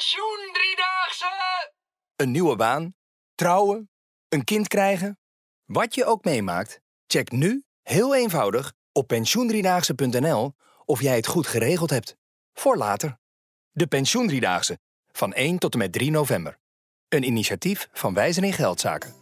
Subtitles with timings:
[0.00, 1.72] Pensioen driedaagse!
[2.16, 2.94] Een nieuwe baan,
[3.34, 3.90] trouwen,
[4.28, 5.18] een kind krijgen.
[5.64, 11.90] Wat je ook meemaakt, check nu, heel eenvoudig, op pensioendriedaagse.nl of jij het goed geregeld
[11.90, 12.16] hebt.
[12.52, 13.18] Voor later.
[13.70, 14.78] De Pensioendriedaagse,
[15.12, 16.58] van 1 tot en met 3 november.
[17.08, 19.14] Een initiatief van Wijzen in Geldzaken.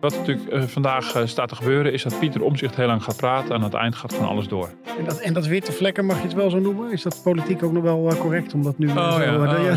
[0.00, 3.16] Wat natuurlijk eh, vandaag eh, staat te gebeuren is dat Pieter Omzicht heel lang gaat
[3.16, 4.70] praten en aan het eind gaat gewoon alles door.
[4.98, 6.92] En dat, en dat witte vlekken, mag je het wel zo noemen?
[6.92, 9.22] Is dat politiek ook nog wel eh, correct om dat nu Oh, zo...
[9.22, 9.76] ja, oh, ja.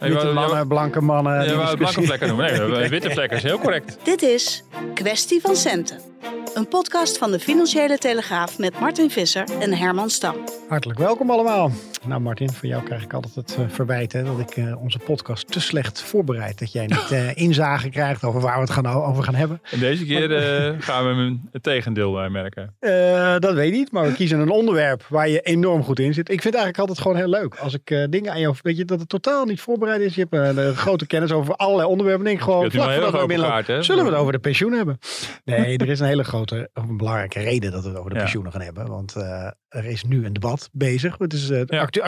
[0.06, 0.08] ja.
[0.08, 1.40] Witte mannen, blanke mannen.
[1.40, 2.70] die Ja, blanke vlekken noemen.
[2.70, 3.98] Nee, witte vlekken is heel correct.
[4.02, 6.15] Dit is Kwestie van Centen.
[6.54, 10.34] Een podcast van de Financiële Telegraaf met Martin Visser en Herman Stam.
[10.68, 11.70] Hartelijk welkom allemaal.
[12.06, 14.98] Nou Martin, van jou krijg ik altijd het eh, verwijt hè, dat ik eh, onze
[14.98, 16.58] podcast te slecht voorbereid.
[16.58, 19.60] Dat jij niet eh inzage krijgt over waar we het gaan, over gaan hebben.
[19.70, 22.74] En deze keer eh, gaan we het tegendeel eh, merken.
[22.78, 26.14] Eh, dat weet ik niet, maar we kiezen een onderwerp waar je enorm goed in
[26.14, 26.28] zit.
[26.28, 27.54] Ik vind het eigenlijk altijd gewoon heel leuk.
[27.54, 30.14] Als ik eh, dingen aan jou, weet je, dat het totaal niet voorbereid is.
[30.14, 32.24] Je hebt een, grote kennis over allerlei onderwerpen.
[32.24, 33.82] Dan denk ik gewoon, vlak hè?
[33.82, 34.98] zullen we het over de pensioen hebben?
[35.44, 38.16] Nee, er is een hele grote, of een belangrijke reden dat we het over de
[38.16, 38.22] Ja.
[38.22, 38.86] pensioenen gaan hebben.
[38.86, 41.18] Want eh, er is nu een debat bezig.
[41.18, 41.80] Het is, eh Ja.
[41.80, 42.00] actu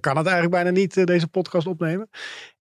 [0.00, 2.08] kan het eigenlijk bijna niet, eh, deze podcast opnemen.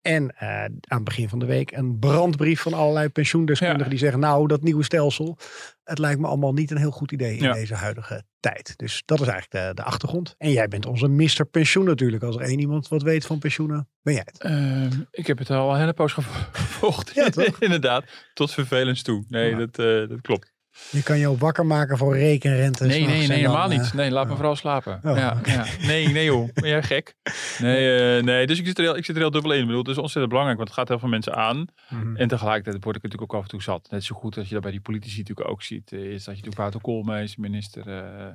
[0.01, 3.89] En aan het begin van de week een brandbrief van allerlei pensioendeskundigen Ja.
[3.89, 5.37] die zeggen, nou, dat nieuwe stelsel,
[5.83, 8.73] het lijkt me allemaal niet een heel goed idee in deze huidige tijd.
[8.75, 10.35] Dus dat is eigenlijk de, de achtergrond.
[10.37, 11.45] En jij bent onze Mr.
[11.51, 12.23] Pensioen natuurlijk.
[12.23, 14.41] Als er één iemand wat weet van pensioenen, ben jij het.
[14.41, 17.11] Ehm, ik heb het al een hele poos gevo- gevolgd.
[17.13, 17.27] Ja?
[17.59, 19.23] Inderdaad, tot vervelens toe.
[19.27, 19.57] Nee, Ja.
[19.57, 19.75] dat,
[20.09, 20.53] dat klopt.
[20.91, 22.85] Je kan je ook wakker maken voor rekenrente.
[22.85, 23.93] Nee, nee, nee, dan, helemaal eh, niet.
[23.93, 24.99] Nee, laat me vooral slapen.
[25.03, 25.65] Oh, ja, ja.
[25.87, 26.49] Nee, nee joh.
[26.53, 27.15] Ben jij gek?
[27.59, 28.47] Nee, eh, nee.
[28.47, 29.59] dus ik zit, er heel, ik zit er heel dubbel in.
[29.59, 31.65] Ik bedoel, het is ontzettend belangrijk, want het gaat heel veel mensen aan.
[31.89, 32.15] Mhm.
[32.15, 33.87] En tegelijkertijd word ik natuurlijk ook af en toe zat.
[33.91, 35.91] Net zo goed als je dat bij die politici natuurlijk ook ziet.
[35.91, 37.87] eh, Is dat je natuurlijk Wouter Koolmees, minister...
[37.87, 38.25] eh,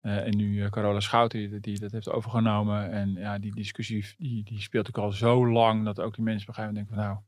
[0.00, 2.90] eh, en nu eh, Carola Schouten die, die dat heeft overgenomen.
[2.90, 6.48] En ja, die discussie die, die speelt ook al zo lang dat ook die mensen
[6.48, 7.18] op een gegeven moment denken van nou...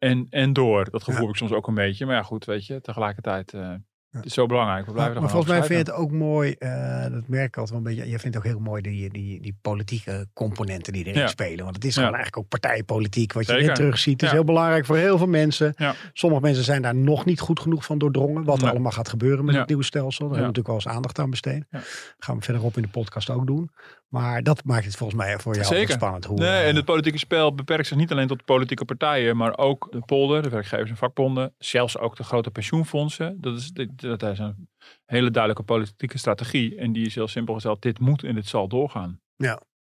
[0.00, 0.90] En, en door.
[0.90, 1.20] Dat gevoel Ja.
[1.20, 2.06] heb ik soms ook een beetje.
[2.06, 3.52] Maar ja, goed, weet je, tegelijkertijd...
[3.54, 3.74] eh,
[4.10, 4.80] Het is zo belangrijk.
[4.86, 7.46] We Maar, blijven maar gewoon volgens mij vind je het ook mooi, eh, dat merk
[7.46, 8.10] ik altijd wel een beetje.
[8.10, 11.26] Je vindt ook heel mooi die, die, die politieke componenten die erin Ja.
[11.26, 11.64] spelen.
[11.64, 12.00] Want het is Ja.
[12.00, 14.12] gewoon eigenlijk ook partijpolitiek wat je erin terugziet.
[14.20, 15.74] Het is heel belangrijk voor heel veel mensen.
[16.12, 18.44] Sommige mensen zijn daar nog niet goed genoeg van doordrongen.
[18.44, 20.28] Wat er allemaal gaat gebeuren met het nieuwe stelsel.
[20.28, 21.64] Daar hebben we natuurlijk wel eens aandacht aan besteed.
[21.70, 21.80] Ja.
[22.18, 23.70] Gaan we verderop in de podcast ook doen.
[24.08, 25.94] Maar dat maakt het volgens mij voor jou Zeker.
[25.94, 26.24] spannend.
[26.24, 29.36] Hoe, Nee, eh, en het politieke spel beperkt zich niet alleen tot de politieke partijen,
[29.36, 33.36] maar ook de polder, de werkgevers en vakbonden, zelfs ook de grote pensioenfondsen.
[33.40, 34.68] Dat is, dat, dat is een
[35.04, 38.68] hele duidelijke politieke strategie en die is heel simpel gesteld, dit moet en dit zal
[38.68, 39.20] doorgaan.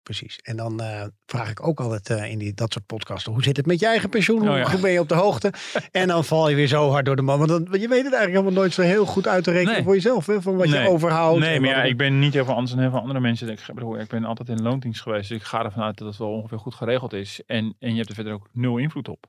[0.03, 0.39] Precies.
[0.43, 3.33] En dan eh, vraag ik ook altijd eh, in die, dat soort podcasten.
[3.33, 4.41] Hoe zit het met je eigen pensioen?
[4.41, 4.65] Hoe Oh ja.
[4.65, 5.53] goed ben je op de hoogte?
[5.91, 7.39] en dan val je weer zo hard door de man.
[7.39, 9.83] Want dan, je weet het eigenlijk helemaal nooit zo heel goed uit te rekenen Nee.
[9.83, 10.27] voor jezelf.
[10.27, 10.43] Hè?
[10.43, 10.83] Van wat Nee.
[10.83, 11.41] je overhoudt.
[11.41, 13.49] nee, maar ja, ik ben niet heel veel anders dan heel veel andere mensen.
[13.49, 16.17] Ik, bedoel, ik ben altijd in loondienst geweest, dus ik ga ervan uit dat het
[16.17, 17.41] wel ongeveer goed geregeld is.
[17.47, 19.27] En, en je hebt er verder ook nul invloed op.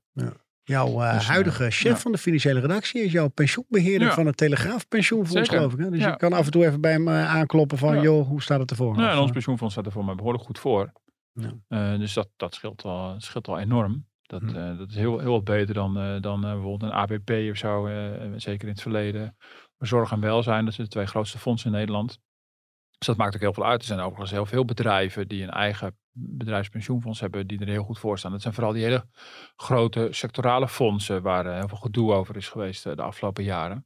[0.67, 1.97] Jouw eh, Dus, eh, huidige chef ja.
[1.97, 4.13] van de financiële redactie is jouw pensioenbeheerder Ja.
[4.13, 5.53] van het Telegraaf Pensioenfonds, Zeker.
[5.57, 5.79] geloof ik.
[5.79, 5.89] Hè?
[5.89, 6.09] Dus Ja.
[6.09, 8.01] je kan af en toe even bij hem eh, aankloppen van, Ja.
[8.01, 8.95] joh, hoe staat het ervoor?
[8.95, 10.91] Nou, en ons pensioenfonds staat er voor mij behoorlijk goed voor.
[11.67, 11.97] Ja.
[11.97, 14.05] Dus dat, dat scheelt, wel, scheelt wel enorm.
[14.21, 14.77] Dat, Hm.
[14.77, 17.89] dat is heel, heel wat beter dan, dan bijvoorbeeld een ABP of zo.
[18.35, 19.37] zeker in het verleden.
[19.77, 22.19] Zorg en welzijn, dat zijn de twee grootste fondsen in Nederland.
[22.97, 23.81] Dus dat maakt ook heel veel uit.
[23.81, 27.99] Er zijn overigens heel veel bedrijven die een eigen bedrijfspensioenfonds hebben, die er heel goed
[27.99, 28.31] voor staan.
[28.31, 29.05] Dat zijn vooral die hele
[29.55, 33.85] grote sectorale fondsen waar eh, heel veel gedoe over is geweest eh, de afgelopen jaren.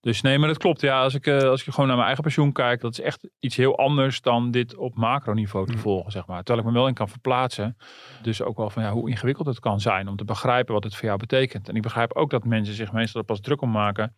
[0.00, 0.80] Dus nee, maar dat klopt.
[0.80, 3.28] Ja, als ik, eh, als ik gewoon naar mijn eigen pensioen kijk, dat is echt
[3.40, 5.78] iets heel anders dan dit op macroniveau te Mm.
[5.78, 6.42] volgen, zeg maar.
[6.42, 7.76] Terwijl ik me wel in kan verplaatsen.
[8.22, 10.94] Dus ook wel van ja, hoe ingewikkeld het kan zijn om te begrijpen wat het
[10.96, 11.68] voor jou betekent.
[11.68, 14.16] En ik begrijp ook dat mensen zich meestal er pas druk om maken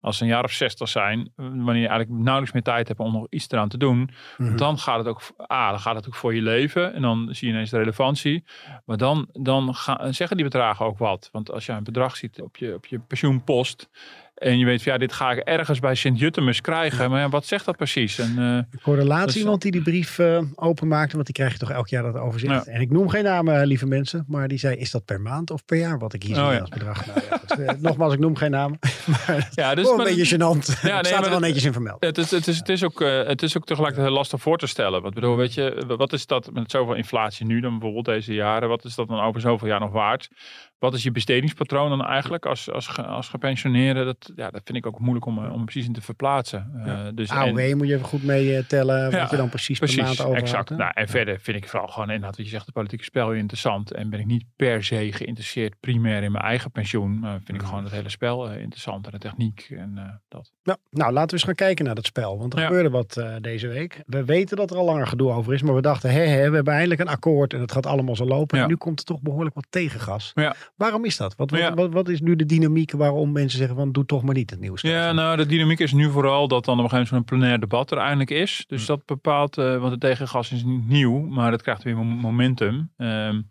[0.00, 3.00] als ze een jaar of zestig zijn, eh, wanneer je eigenlijk nauwelijks meer tijd hebt
[3.00, 4.56] om nog iets eraan te doen, mhm.
[4.56, 7.48] dan gaat het ook, ah, dan gaat het ook voor je leven en dan zie
[7.48, 8.44] je ineens de relevantie.
[8.84, 11.28] Maar dan, dan gaan, zeggen die bedragen ook wat.
[11.32, 13.88] Want als je een bedrag ziet op je, op je pensioenpost
[14.36, 17.10] En je weet, van, ja, dit ga ik ergens bij Sint-Juttemus krijgen.
[17.10, 18.18] Maar ja, wat zegt dat precies?
[18.18, 21.52] En, uh, ik hoorde laatst dus- iemand die die brief uh, openmaakte, want die krijg
[21.52, 22.64] je toch elk jaar dat overzicht.
[22.64, 22.72] Ja.
[22.72, 25.64] En ik noem geen namen, lieve mensen, maar die zei, is dat per maand of
[25.64, 26.58] per jaar wat ik hier zie oh, ja.
[26.58, 27.06] als bedrag?
[27.06, 27.20] Nou,
[27.60, 28.78] uh, nogmaals, ik noem geen namen.
[29.26, 30.80] maar ja, dus, een beetje gênant.
[30.82, 32.04] Ja, nee, staat er wel netjes in vermeld.
[32.04, 35.02] Het is, het, is, het, is ook, het is ook tegelijkertijd lastig voor te stellen.
[35.02, 38.68] Want bedoel, weet je, wat is dat met zoveel inflatie nu dan bijvoorbeeld deze jaren?
[38.68, 40.28] Wat is dat dan over zoveel jaar nog waard?
[40.78, 44.04] Wat is je bestedingspatroon dan eigenlijk als, als, als gepensioneerde?
[44.04, 46.72] Dat, ja, dat vind ik ook moeilijk om, om precies in te verplaatsen.
[46.84, 47.04] Ja.
[47.04, 49.78] Uh, dus, AOW en, moet je even goed mee tellen ja, wat je dan precies,
[49.78, 50.70] precies per maand over exact.
[50.70, 53.92] Nou, en verder vind ik vooral gewoon inderdaad wat je zegt, de politieke spel interessant.
[53.92, 57.18] En ben ik niet per se geïnteresseerd primair in mijn eigen pensioen.
[57.18, 60.52] Maar vind ik gewoon het hele spel uh, interessant en de techniek en uh, dat.
[60.64, 62.38] Nou, nou, laten we eens gaan kijken naar dat spel.
[62.38, 64.02] Want er gebeurde wat deze week.
[64.06, 65.62] We weten dat er al langer gedoe over is.
[65.62, 68.24] Maar we dachten, hé, hé, we hebben eindelijk een akkoord en het gaat allemaal zo
[68.24, 68.60] lopen.
[68.60, 70.32] En nu komt er toch behoorlijk wat tegengas.
[70.34, 70.54] Ja.
[70.76, 71.36] Waarom is dat?
[71.36, 71.74] Wat, wat, ja.
[71.74, 74.60] wat, wat, is nu de dynamiek waarom mensen zeggen van doe toch maar niet het
[74.60, 74.80] nieuws?
[74.80, 77.60] Ja, nou de dynamiek is nu vooral dat dan op een gegeven moment zo'n plenair
[77.60, 78.64] debat er eindelijk is.
[78.66, 78.86] Dus hm.
[78.86, 82.92] dat bepaalt, uh, want het tegengas is niet nieuw, maar het krijgt weer momentum.
[82.96, 83.50] Um,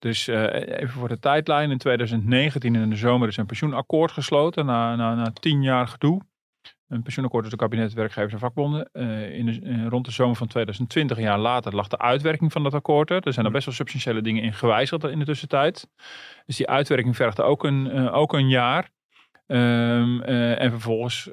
[0.00, 1.70] dus uh, even voor de tijdlijn.
[1.70, 6.20] In 2019 in de zomer is een pensioenakkoord gesloten na, na, na tien jaar gedoe.
[6.90, 8.88] Een pensioenakkoord tussen kabinet, werkgevers en vakbonden.
[8.92, 12.52] Uh, in de, uh, rond de zomer van 2020, een jaar later, lag de uitwerking
[12.52, 13.22] van dat akkoord er.
[13.22, 15.88] Er zijn er best wel substantiële dingen in gewijzigd in de tussentijd.
[16.46, 18.90] Dus die uitwerking vergde ook een, uh, ook een jaar.
[19.46, 21.30] Um, en vervolgens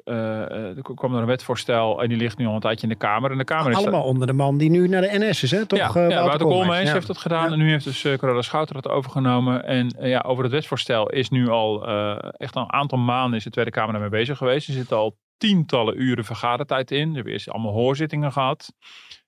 [0.94, 3.30] kwam er een wetvoorstel en die ligt nu al een tijdje in de Kamer.
[3.30, 5.66] En de Kamer Allemaal onder de man die nu naar de NS is, hè?
[5.66, 6.92] Toch, ja, ja Wouter Koolmees ja.
[6.92, 7.46] heeft dat gedaan.
[7.46, 7.52] Ja.
[7.52, 9.64] En nu heeft dus Corona Schouten dat overgenomen.
[9.64, 11.86] En ja, over het wetsvoorstel is nu al
[12.32, 14.68] echt al een aantal maanden is de Tweede Kamer daarmee bezig geweest.
[14.68, 17.08] Er zit al tientallen uren vergadertijd in.
[17.08, 18.72] We hebben eerst allemaal hoorzittingen gehad.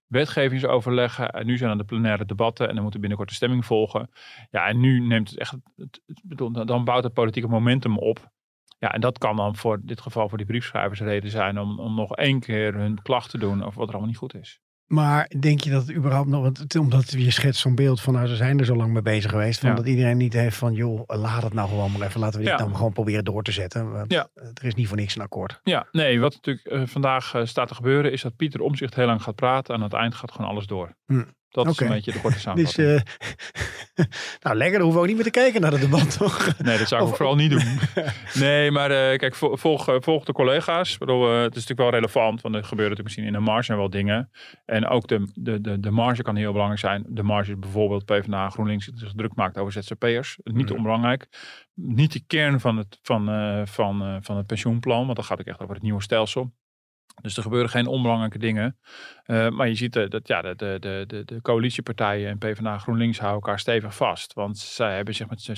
[0.07, 1.31] Wetgevingsoverleggen.
[1.31, 2.69] En nu zijn er de plenaire debatten.
[2.69, 4.11] En dan moet er binnenkort de stemming volgen.
[4.51, 5.57] Ja, en nu neemt het echt.
[5.77, 8.31] Het, het, dan bouwt het politieke momentum op.
[8.79, 11.95] Ja, en dat kan dan voor dit geval voor die briefschrijvers reden zijn om, om
[11.95, 14.61] nog één keer hun klacht te doen over wat er allemaal niet goed is.
[14.93, 18.27] Maar denk je dat het überhaupt nog, want omdat je schetst zo'n beeld van nou
[18.27, 19.75] ze zijn er zo lang mee bezig geweest, van ja.
[19.75, 22.59] dat iedereen niet heeft van joh laat het nou gewoon maar even, laten we dit
[22.59, 22.65] ja.
[22.65, 23.93] dan gewoon proberen door te zetten.
[23.93, 24.29] Want ja.
[24.35, 25.61] er is niet voor niks een akkoord.
[25.63, 29.07] Ja, nee, wat natuurlijk uh, vandaag uh, staat te gebeuren is dat Pieter Omzicht heel
[29.07, 30.95] lang gaat praten en aan het eind gaat gewoon alles door.
[31.07, 31.23] Hm.
[31.51, 31.73] Dat okay.
[31.73, 32.87] is een beetje de korte samenvatting.
[32.87, 33.07] Dus,
[33.97, 34.07] uh,
[34.41, 34.79] nou, lekker.
[34.79, 36.59] Dan hoeven we ook niet meer te kijken naar het debat, toch?
[36.59, 37.79] Nee, dat zou ik of, vooral niet doen.
[38.35, 40.99] nee, maar uh, kijk, volg, volg de collega's.
[40.99, 43.77] Bedoel, uh, het is natuurlijk wel relevant, want er gebeuren natuurlijk misschien in de marge
[43.77, 44.31] wel dingen.
[44.65, 47.05] En ook de, de, de, de marge kan heel belangrijk zijn.
[47.09, 50.39] De marge is bijvoorbeeld PvdA GroenLinks die zich druk maakt over ZZP'ers.
[50.43, 50.75] Niet ja.
[50.75, 51.29] onbelangrijk.
[51.75, 53.25] Niet de kern van het, van,
[53.67, 56.53] van, van het pensioenplan, want dan gaat het echt over het nieuwe stelsel.
[57.23, 58.79] Dus er gebeuren geen onbelangrijke dingen.
[59.27, 63.19] Uh, maar je ziet uh, dat ja, de, de, de, de coalitiepartijen en PvdA GroenLinks
[63.19, 64.33] houden elkaar stevig vast.
[64.33, 65.55] Want zij hebben zich met z'n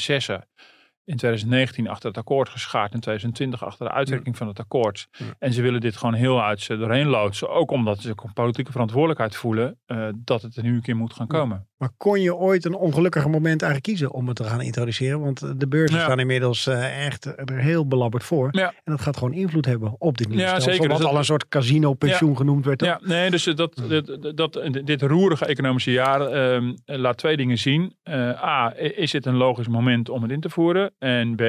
[1.04, 2.94] in 2019 achter het akkoord geschaard.
[2.94, 5.08] In 2020 achter de uitwerking van het akkoord.
[5.10, 5.24] Ja.
[5.38, 7.50] En ze willen dit gewoon heel uit ze doorheen loodsen.
[7.50, 11.12] Ook omdat ze een politieke verantwoordelijkheid voelen uh, dat het er nu een keer moet
[11.12, 11.56] gaan komen.
[11.56, 11.70] Ja.
[11.76, 15.20] Maar kon je ooit een ongelukkiger moment eigenlijk kiezen om het te gaan introduceren?
[15.20, 18.50] Want de beurzen staan inmiddels uh, echt er heel belabberd voor.
[18.50, 20.72] En dat gaat gewoon invloed hebben op dit nieuwe ja, stelsel.
[20.72, 20.88] Zeker.
[20.88, 22.84] Wat dus al een soort casino-pensioen genoemd werd.
[22.84, 26.20] Ja, nee, dus dat, dat, dat, dit roerige economische jaar
[26.56, 27.96] uh, laat twee dingen zien.
[28.08, 30.91] A, is dit een logisch moment om het in te voeren?
[30.98, 31.42] En B,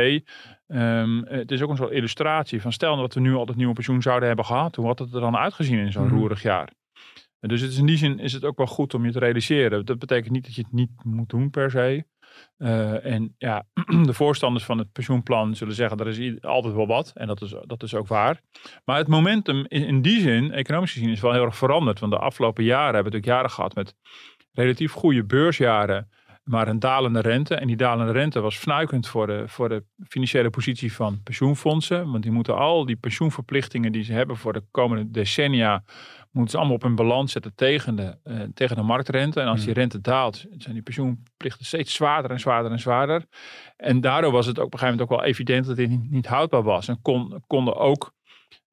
[0.75, 3.73] Um, het is ook een soort illustratie van stel dat we nu al het nieuwe
[3.73, 4.75] pensioen zouden hebben gehad.
[4.75, 6.17] Hoe had het er dan uitgezien in zo'n mm.
[6.17, 6.69] roerig jaar?
[7.39, 9.19] En dus het is in die zin is het ook wel goed om je te
[9.19, 9.85] realiseren.
[9.85, 12.05] Dat betekent niet dat je het niet moet doen per se.
[12.57, 13.65] Uh, en ja,
[14.05, 17.11] de voorstanders van het pensioenplan zullen zeggen er is altijd wel wat.
[17.13, 18.41] En dat is, dat is ook waar.
[18.85, 21.99] Maar het momentum in, in die zin, economisch gezien, is wel heel erg veranderd.
[21.99, 23.95] Want de afgelopen jaren hebben we natuurlijk jaren gehad met
[24.51, 26.09] relatief goede beursjaren
[26.43, 27.55] maar een dalende rente.
[27.55, 32.11] En die dalende rente was fnuikend voor de, voor de financiële positie van pensioenfondsen.
[32.11, 35.83] Want die moeten al die pensioenverplichtingen die ze hebben voor de komende decennia,
[36.31, 39.41] moeten ze allemaal op hun balans zetten tegen de, uh, tegen de marktrente.
[39.41, 43.25] En als die rente daalt, zijn die pensioenplichten steeds zwaarder en zwaarder en zwaarder.
[43.77, 46.11] En daardoor was het ook op een gegeven moment ook wel evident dat dit niet,
[46.11, 46.87] niet houdbaar was.
[46.87, 48.13] En kon, konden ook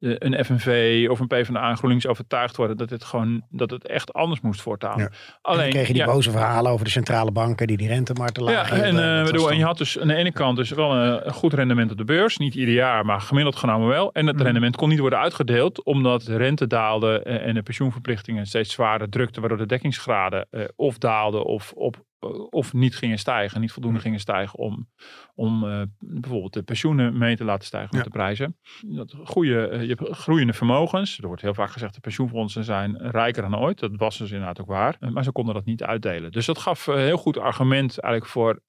[0.01, 4.13] een FNV of een PvdA en GroenLinks overtuigd worden dat het gewoon dat het echt
[4.13, 4.99] anders moest voortaan.
[4.99, 5.11] Ja.
[5.43, 8.43] Alleen en kreeg je die ja, boze verhalen over de centrale banken die die rentemarkten
[8.43, 8.77] lagen.
[8.77, 11.27] Ja, en, uh, bedoel, en je had dus aan de ene kant dus wel een,
[11.27, 14.13] een, goed rendement op de beurs, niet ieder jaar, maar gemiddeld genomen wel.
[14.13, 14.43] En het mm.
[14.43, 19.41] rendement kon niet worden uitgedeeld omdat de rente daalde en de pensioenverplichtingen steeds zwaarder drukten,
[19.41, 22.09] waardoor de dekkingsgraden uh, of daalden of op
[22.51, 24.89] of niet gingen stijgen, niet voldoende gingen stijgen om,
[25.35, 28.11] om uh, bijvoorbeeld de pensioenen mee te laten stijgen met ja.
[28.11, 28.57] de prijzen.
[28.81, 31.19] Dat goede, uh, je hebt groeiende vermogens.
[31.19, 33.79] Er wordt heel vaak gezegd de pensioenfondsen zijn rijker dan ooit.
[33.79, 34.97] Dat was dus inderdaad ook waar.
[35.01, 36.33] Uh, maar ze konden dat niet uitdelen.
[36.33, 38.63] Dus dat gaf een heel goed argument eigenlijk voor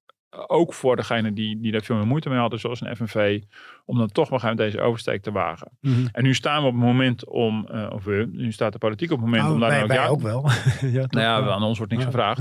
[0.48, 3.42] ook voor degene die, die daar veel meer moeite mee hadden, zoals een FNV,
[3.86, 5.72] om dan toch nog deze oversteek te wagen.
[5.82, 6.08] Mhm.
[6.12, 9.12] En nu staan we op het moment om, uh, of we, nu staat de politiek
[9.12, 10.50] op het moment oh, om daar wij, ook, ja, ook wel.
[11.00, 12.40] ja, nou ja, aan ons wordt niks gevraagd.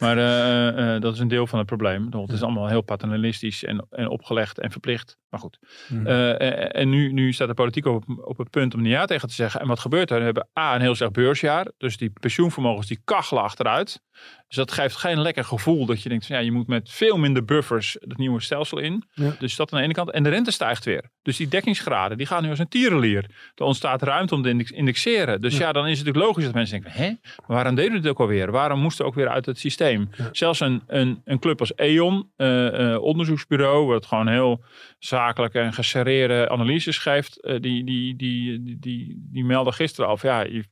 [0.00, 2.08] maar uh, dat is een deel van het probleem.
[2.10, 5.16] Het is allemaal heel paternalistisch en, en opgelegd en verplicht.
[5.28, 5.58] Maar goed.
[5.88, 6.06] Mhm.
[6.06, 9.34] en nu, nu staat de politiek op, op het punt om niet ja tegen te
[9.34, 9.60] zeggen.
[9.60, 10.18] En wat gebeurt er?
[10.18, 11.70] We hebben A, een heel slecht beursjaar.
[11.76, 14.02] Dus die pensioenvermogens die kachelen achteruit.
[14.48, 17.18] Dus dat geeft geen lekker gevoel dat je denkt, van, ja, je moet met veel
[17.18, 19.04] minder buffers het nieuwe stelsel in.
[19.38, 20.10] Dus dat aan de ene kant.
[20.10, 21.10] En de rente stijgt weer.
[21.22, 23.30] Dus die dekkingsgraden, die gaan nu als een tierenlier.
[23.54, 25.40] Er ontstaat ruimte om te indexeren.
[25.40, 27.12] Dus ja, dan is het natuurlijk logisch dat mensen denken, hè,
[27.46, 28.50] waarom deden we dit ook alweer?
[28.50, 30.10] Waarom moesten we ook weer uit het systeem?
[30.32, 34.64] Zelfs een, een, een club als E.ON, uh, uh, onderzoeksbureau, wat gewoon heel
[34.98, 40.22] zakelijke en geserreerde analyses geeft, uh, die, die, die, die, die, die melden gisteren af,
[40.22, 40.64] ja, je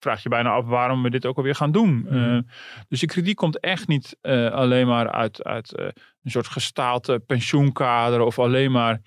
[0.00, 2.06] vraag je bijna af waarom we dit ook alweer gaan doen.
[2.10, 2.46] Mm.
[2.88, 4.16] dus de kritiek komt echt niet
[4.52, 5.78] alleen maar uit, uit
[6.22, 9.00] een soort gestaalte pensioenkader of alleen maar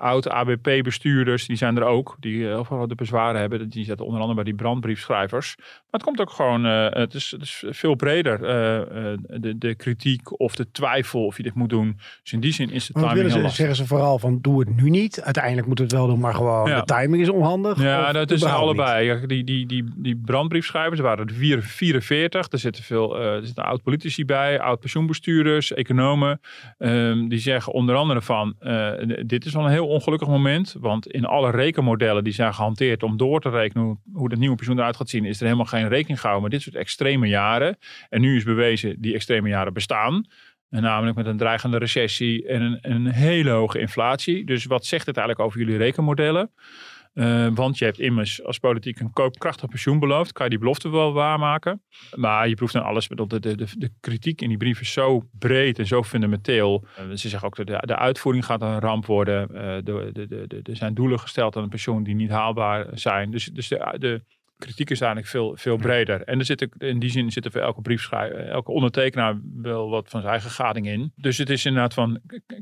[0.00, 3.68] oud-ABP-bestuurders, die zijn er ook, die heel veel de bezwaren hebben.
[3.68, 5.54] Die zetten onder andere bij die brandbriefschrijvers.
[5.56, 9.74] Maar het komt ook gewoon, uh, het, is, het is veel breder, uh, de, de
[9.74, 11.98] kritiek of de twijfel of je dit moet doen.
[12.22, 14.76] Dus in die zin is de timing willen ze, zeggen ze vooral van doe het
[14.76, 15.22] nu niet.
[15.22, 17.82] Uiteindelijk moet het wel doen, maar gewoon de timing is onhandig.
[17.82, 19.26] Ja, dat is allebei.
[19.26, 22.46] Die, die, die, die brandbriefschrijvers, er waren er 44.
[22.50, 26.40] Er zitten veel er zitten oud-politici bij, oud-pensioenbestuurders, economen.
[26.78, 28.54] Um, die zeggen onder andere van,
[29.26, 30.76] dit is wel een heel ongelukkig moment.
[30.78, 34.78] Want in alle rekenmodellen die zijn gehanteerd om door te rekenen hoe, het nieuwe pensioen
[34.78, 37.78] eruit gaat zien, is er helemaal geen rekening gehouden met dit soort extreme jaren.
[38.08, 40.26] En nu is bewezen die extreme jaren bestaan.
[40.70, 44.44] En namelijk met een dreigende recessie en een, een hele hoge inflatie.
[44.44, 46.50] Dus wat zegt het eigenlijk over jullie rekenmodellen?
[47.14, 50.32] Uh, want je hebt immers als politiek een koopkrachtig pensioen beloofd.
[50.32, 51.82] Kan je die belofte wel waarmaken?
[52.14, 53.08] Maar je proeft dan alles.
[53.08, 56.84] De, de, de, de kritiek in die brief is zo breed en zo fundamenteel.
[56.98, 59.48] Uh, ze zeggen ook dat de, de uitvoering gaat een ramp worden.
[59.52, 63.30] Uh, er zijn doelen gesteld aan een pensioen die niet haalbaar zijn.
[63.30, 64.22] Dus, dus de, de
[64.60, 66.22] kritiek is eigenlijk veel, veel breder.
[66.22, 70.08] En er zit in die zin zit er voor elke briefschrijver, elke ondertekenaar wel wat
[70.08, 71.12] van zijn eigen gading in.
[71.16, 72.20] Dus het is inderdaad van,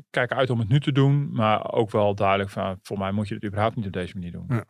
[0.09, 3.27] kijk uit om het nu te doen, maar ook wel duidelijk van, voor mij moet
[3.27, 4.45] je het überhaupt niet op deze manier doen.
[4.47, 4.65] Ja.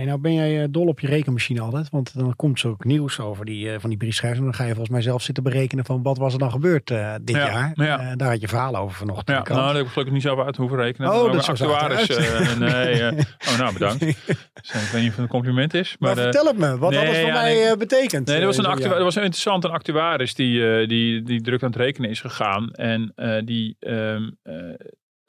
[0.00, 2.84] En nou ben jij eh, dol op je rekenmachine altijd, want dan komt zo ook
[2.84, 4.40] nieuws over die, uh, van die briefschrijvers.
[4.40, 6.90] En dan ga je volgens mij zelf zitten berekenen van wat was er dan gebeurd
[6.90, 7.72] uh, dit jaar.
[7.74, 8.16] Ja.
[8.16, 9.48] daar had je verhalen over vanochtend.
[9.48, 11.12] Ja, nou, daar heb ik gelukkig niet zelf uit hoeven rekenen.
[11.12, 12.08] Oh, dat is actuaris.
[12.58, 14.00] nee, oh, nou bedankt.
[14.00, 14.16] dus,
[14.84, 15.96] ik weet niet of het een compliment is.
[15.98, 17.76] Maar, maar vertel het me, wat nee, dat voor mij nee.
[17.76, 18.26] betekent.
[18.26, 21.70] Nee, er was, een er was een interessant een actuaris die, die, die druk aan
[21.70, 22.70] het rekenen is gegaan.
[22.70, 23.12] En
[23.44, 24.38] die um,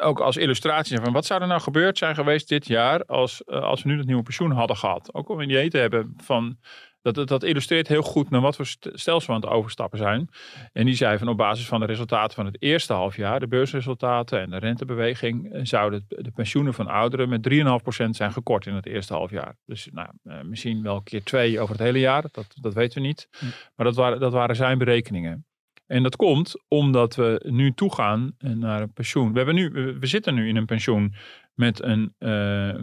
[0.02, 3.62] ook als illustratie van wat zou er nou gebeurd zijn geweest dit jaar als, uh,
[3.62, 5.14] als we nu dat nieuwe pensioen hadden gehad.
[5.14, 6.58] Ook om een idee te hebben van
[7.02, 10.30] dat, dat, illustreert heel goed naar wat voor stelsel we aan het overstappen zijn.
[10.74, 14.42] En die zei van op basis van de resultaten van het eerste halfjaar, de beursresultaten
[14.42, 18.86] en de rentebeweging, eh, zouden de pensioenen van ouderen met 3,5% zijn gekort in het
[18.86, 19.58] eerste halfjaar.
[19.66, 23.08] Dus nou, eh, misschien wel keer twee over het hele jaar, dat, dat weten we
[23.08, 23.28] niet.
[23.40, 23.46] Hm.
[23.76, 25.46] Maar dat waren, dat waren zijn berekeningen.
[25.92, 29.32] En dat komt omdat we nu toegaan naar een pensioen.
[29.32, 29.70] We, hebben nu,
[30.00, 31.14] we zitten nu in een pensioen
[31.54, 32.30] met een, uh,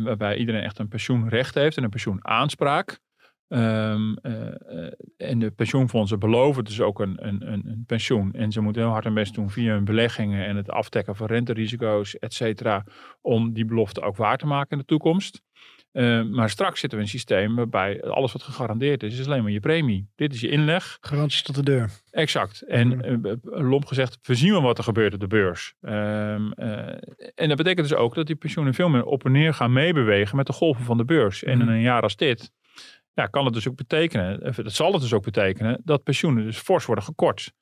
[0.05, 2.99] waarbij iedereen echt een pensioenrecht heeft en een pensioenaanspraak.
[3.49, 4.17] Um,
[5.17, 8.33] en de pensioenfondsen beloven dus ook een, een, een, pensioen.
[8.33, 11.27] En ze moeten heel hard hun best doen via hun beleggingen en het afdekken van
[11.27, 12.85] renterisico's, et cetera,
[13.21, 15.43] om die belofte ook waar te maken in de toekomst.
[15.93, 19.43] Uh, maar straks zitten we in een systeem waarbij alles wat gegarandeerd is, is alleen
[19.43, 20.09] maar je premie.
[20.15, 20.99] Dit is je inleg.
[21.01, 21.91] Garanties tot de deur.
[22.11, 22.63] Exact.
[22.63, 25.75] En uh, lomp gezegd, we zien wel wat er gebeurt op de beurs.
[25.81, 26.33] Uh,
[27.35, 30.37] en dat betekent dus ook dat die pensioenen veel meer op en neer gaan meebewegen
[30.37, 31.45] met de golven van de beurs.
[31.45, 31.69] En in mhm.
[31.69, 32.51] een jaar als dit,
[33.15, 36.59] ja, kan het dus ook betekenen, dat zal het dus ook betekenen, dat pensioenen dus
[36.59, 37.53] fors worden gekort.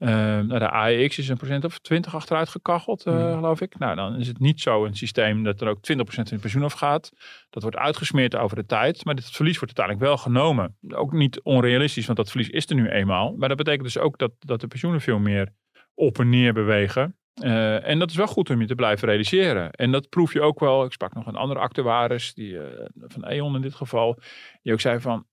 [0.00, 3.78] Uh, nou, de AEX is een procent of 20 achteruit gekacheld, uh, geloof ik.
[3.78, 5.92] Nou, dan is het niet zo een systeem dat er ook 20%
[6.30, 7.12] in pensioen afgaat.
[7.50, 9.04] Dat wordt uitgesmeerd over de tijd.
[9.04, 10.76] Maar dit verlies wordt uiteindelijk wel genomen.
[10.88, 13.36] Ook niet onrealistisch, want dat verlies is er nu eenmaal.
[13.36, 15.48] Maar dat betekent dus ook dat, dat de pensioenen veel meer
[15.94, 17.16] op en neer bewegen.
[17.42, 19.70] Uh, en dat is wel goed om je te blijven realiseren.
[19.70, 20.84] En dat proef je ook wel.
[20.84, 22.58] Ik sprak nog een andere actuaris, die,
[22.94, 24.18] van E.ON in dit geval.
[24.62, 25.26] Die ook zei van,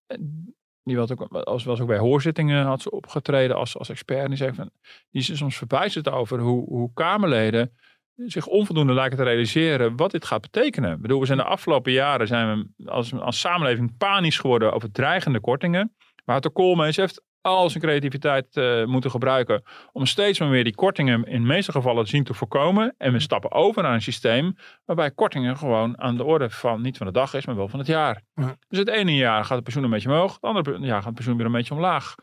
[0.87, 4.23] die was ook, als, was ook bij hoorzittingen had ze opgetreden als, als expert.
[4.23, 4.69] En die zei van,
[5.11, 7.71] die is soms verbijsterd over hoe, hoe Kamerleden
[8.15, 10.93] zich onvoldoende lijken te realiseren wat dit gaat betekenen.
[10.95, 14.91] Ik bedoel, we zijn de afgelopen jaren zijn we als, als samenleving panisch geworden over
[14.91, 15.95] dreigende kortingen.
[16.25, 20.75] Maar de Koolmees heeft al zijn creativiteit uh, moeten gebruiken om steeds maar weer die
[20.75, 22.95] kortingen in de meeste gevallen te zien te voorkomen.
[22.97, 26.97] En we stappen over naar een systeem waarbij kortingen gewoon aan de orde van niet
[26.97, 28.21] van de dag is, maar wel van het jaar.
[28.67, 31.13] Dus het ene jaar gaat het pensioen een beetje omhoog, het andere jaar gaat het
[31.13, 32.15] pensioen weer een beetje omlaag.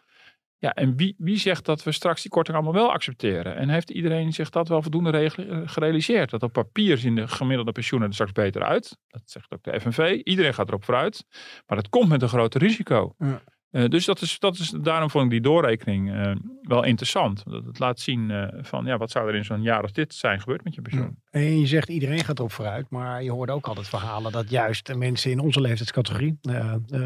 [0.65, 3.57] Ja, en wie, wie zegt dat we straks die korting allemaal wel accepteren?
[3.57, 5.31] En heeft iedereen zich dat wel voldoende
[5.65, 6.31] gerealiseerd?
[6.31, 8.99] Dat op papier zien de gemiddelde pensioenen er straks beter uit.
[9.09, 10.21] Dat zegt ook de FNV.
[10.23, 11.27] Iedereen gaat erop vooruit.
[11.67, 13.15] Maar dat komt met een groot risico.
[13.19, 13.43] Ja.
[13.75, 17.43] Eh, dus dat is, dat is, daarom vond ik die doorrekening uh, wel interessant.
[17.47, 20.15] Dat het laat zien uh, van ja, wat zou er in zo'n jaar als dit
[20.15, 21.17] zijn gebeurd met je pensioen.
[21.31, 24.95] En je zegt iedereen gaat erop vooruit, maar je hoort ook altijd verhalen dat juist
[24.95, 26.39] mensen in onze leeftijdscategorie,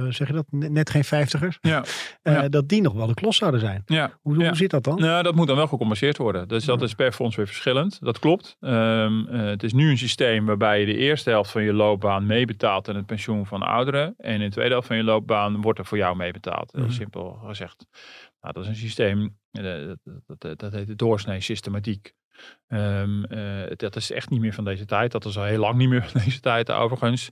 [0.09, 1.59] zeg je dat, net geen vijftigers,
[2.23, 2.49] ja.
[2.49, 3.83] dat die nog wel de klos zouden zijn.
[3.87, 4.11] Ja.
[4.23, 5.01] Hoe, hoe zit dat dan?
[5.01, 6.49] Nou, dat moet dan wel gecompenseerd worden.
[6.49, 7.99] Dus dat is per fonds weer verschillend.
[8.01, 8.57] Dat klopt.
[8.61, 12.89] Um, het is nu een systeem waarbij je de eerste helft van je loopbaan meebetaalt
[12.89, 14.15] aan het pensioen van ouderen.
[14.19, 16.58] En in de tweede helft van je loopbaan wordt er voor jou meebetaald.
[16.67, 16.93] Heel mhm.
[16.93, 17.87] simpel gezegd.
[18.41, 22.13] Nou, dat is een systeem, eh, dat, dat, dat, dat heet de doorsnee systematiek.
[22.69, 25.13] Um, uh, dat is echt niet meer van deze tijd.
[25.13, 27.31] Dat is al heel lang niet meer van deze tijd overigens.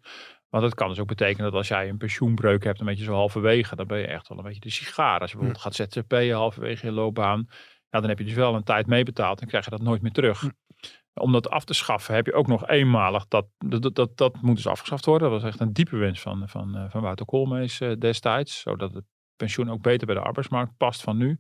[0.48, 3.12] Want het kan dus ook betekenen dat als jij een pensioenbreuk hebt, een beetje zo
[3.12, 5.20] halverwege, dan ben je echt wel een beetje de sigaar.
[5.20, 7.46] Als je bijvoorbeeld gaat ZZP'en halverwege je loopbaan,
[7.90, 10.12] ja, dan heb je dus wel een tijd meebetaald en krijg je dat nooit meer
[10.12, 10.50] terug.
[11.14, 14.56] Om dat af te schaffen heb je ook nog eenmalig, dat, dat, dat, dat moet
[14.56, 15.30] dus afgeschaft worden.
[15.30, 19.04] Dat was echt een diepe wens van, van, van Wouter Koolmees destijds, zodat het
[19.36, 21.38] pensioen ook beter bij de arbeidsmarkt past van nu.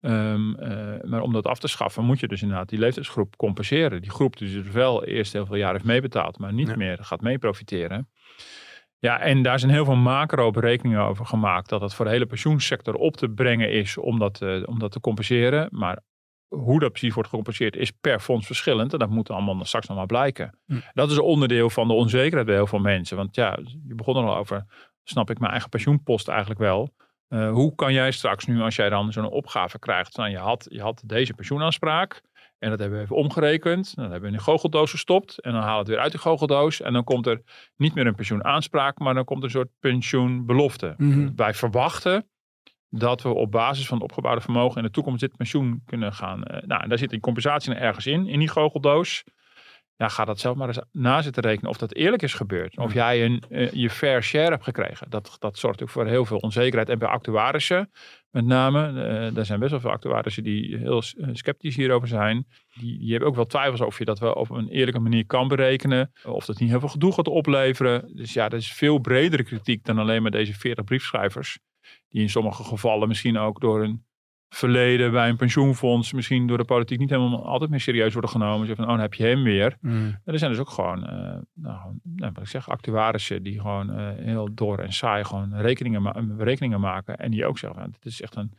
[0.00, 4.02] Ehm, eh, maar om dat af te schaffen, moet je dus inderdaad die leeftijdsgroep compenseren.
[4.02, 7.20] Die groep die dus wel eerst heel veel jaar heeft meebetaald, maar niet meer gaat
[7.20, 8.08] mee profiteren.
[9.00, 11.68] Ja, en daar zijn heel veel macro-berekeningen over gemaakt.
[11.68, 14.92] Dat het voor de hele pensioensector op te brengen is om dat, uh, om dat
[14.92, 15.68] te compenseren.
[15.70, 16.02] Maar
[16.48, 18.92] hoe dat precies wordt gecompenseerd is per fonds verschillend.
[18.92, 20.58] En dat moet allemaal straks nog maar blijken.
[20.66, 20.80] Hm.
[20.94, 23.16] Dat is een onderdeel van de onzekerheid bij heel veel mensen.
[23.16, 24.64] Want ja, je begon er al over.
[25.04, 26.94] Snap ik mijn eigen pensioenpost eigenlijk wel?
[27.28, 30.66] Uh, hoe kan jij straks nu, als jij dan zo'n opgave krijgt, van je had,
[30.70, 32.22] je had deze pensioenaanspraak
[32.58, 35.60] en dat hebben we even omgerekend, dan hebben we in een goocheldoos gestopt en dan
[35.60, 37.42] halen we het weer uit de goocheldoos en dan komt er
[37.76, 40.94] niet meer een pensioenaanspraak, maar dan komt er een soort pensioenbelofte.
[40.96, 42.28] Mm Wij verwachten
[42.90, 46.42] dat we op basis van het opgebouwde vermogen in de toekomst dit pensioen kunnen gaan.
[46.50, 49.24] Uh, nou, daar zit een compensatie ergens in, in die goocheldoos
[49.98, 52.76] ja, ga dat zelf maar eens na zitten rekenen of dat eerlijk is gebeurd.
[52.76, 55.10] Of jij een, uh, je fair share hebt gekregen.
[55.10, 56.88] Dat, dat zorgt ook voor heel veel onzekerheid.
[56.88, 57.90] En bij actuarissen
[58.30, 58.92] met name.
[58.92, 62.46] Uh, er zijn best wel veel actuarissen die heel eh, sceptisch hierover zijn.
[62.74, 65.48] Die, die hebben ook wel twijfels of je dat wel op een eerlijke manier kan
[65.48, 66.12] berekenen.
[66.24, 68.16] Of dat niet heel veel gedoe gaat opleveren.
[68.16, 71.58] Dus ja, er is veel bredere kritiek dan alleen maar deze 40 briefschrijvers.
[72.08, 74.06] Die in sommige gevallen misschien ook door een
[74.48, 78.66] verleden bij een pensioenfonds misschien door de politiek niet helemaal altijd meer serieus worden genomen.
[78.66, 79.76] Ze van, oh, dan heb je hem weer.
[79.80, 80.18] Mm.
[80.24, 84.08] Er zijn dus ook gewoon, uh, nou, nou, wat ik zeg, actuarissen die gewoon uh,
[84.16, 87.16] heel door en saai gewoon rekeningen, ma rekeningen maken.
[87.16, 88.52] En die ook zeggen, het is echt een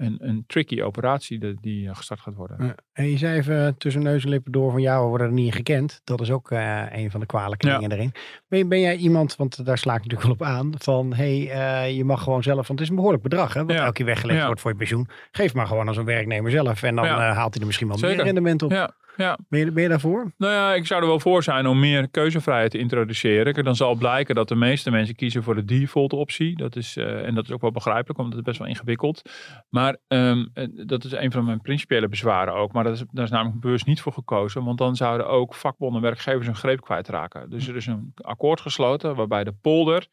[0.00, 2.56] een, een tricky operatie die, die eh, gestart gaat worden.
[2.66, 2.74] Ja.
[2.92, 5.54] En je zei even tussen neus en lippen door van ja, we worden er niet
[5.54, 6.00] gekend.
[6.04, 8.12] Dat is ook uh, een van de kwalijke dingen erin.
[8.48, 11.96] Ben, ben, jij iemand, want daar sla ik natuurlijk wel op aan, van hey, uh,
[11.96, 14.46] je mag gewoon zelf, want het is een behoorlijk bedrag hè, wat elke keer weggelegd
[14.46, 15.08] wordt voor je pensioen.
[15.30, 18.22] Geef maar gewoon als een werknemer zelf en dan haalt hij er misschien wel meer
[18.22, 18.70] rendement op.
[18.70, 18.90] Ja.
[19.20, 19.38] Ja.
[19.48, 20.32] Ben, je, ben je daarvoor?
[20.36, 23.64] Nou ja, ik zou er wel voor zijn om meer keuzevrijheid te introduceren.
[23.64, 26.56] Dan zal blijken dat de meeste mensen kiezen voor de default optie.
[26.56, 29.22] Dat is, uh, en dat is ook wel begrijpelijk, want het is best wel ingewikkeld.
[29.68, 30.52] Maar um,
[30.86, 32.72] dat is een van mijn principiële bezwaren ook.
[32.72, 34.64] Maar dat is, daar is namelijk bewust niet voor gekozen.
[34.64, 37.50] Want dan zouden ook vakbonden werkgevers een greep kwijtraken.
[37.50, 40.08] Dus er is een akkoord gesloten waarbij de polder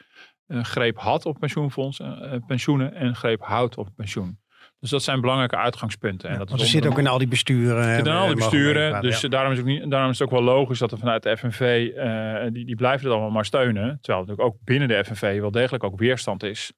[0.48, 4.39] een greep had op pensioenfonds, uh, pensioenen en greep houdt op pensioen.
[4.88, 6.30] Dus dat zijn belangrijke uitgangspunten.
[6.30, 7.97] En dat is zit ook in al die besturen.
[7.97, 9.02] In al die besturen.
[9.02, 11.23] Dus daarom, is het ook niet, daarom is het ook wel logisch dat er vanuit
[11.23, 13.97] de FNV, uh, die, die blijven het allemaal maar steunen.
[14.02, 16.73] Terwijl het ook binnen de FNV wel degelijk ook weerstand is.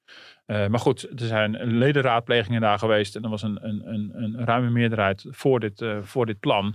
[0.46, 3.16] Uh, maar goed, er zijn ledenraadplegingen daar geweest.
[3.16, 6.74] En er was een, een, een, een ruime meerderheid voor dit, uh, voor dit plan.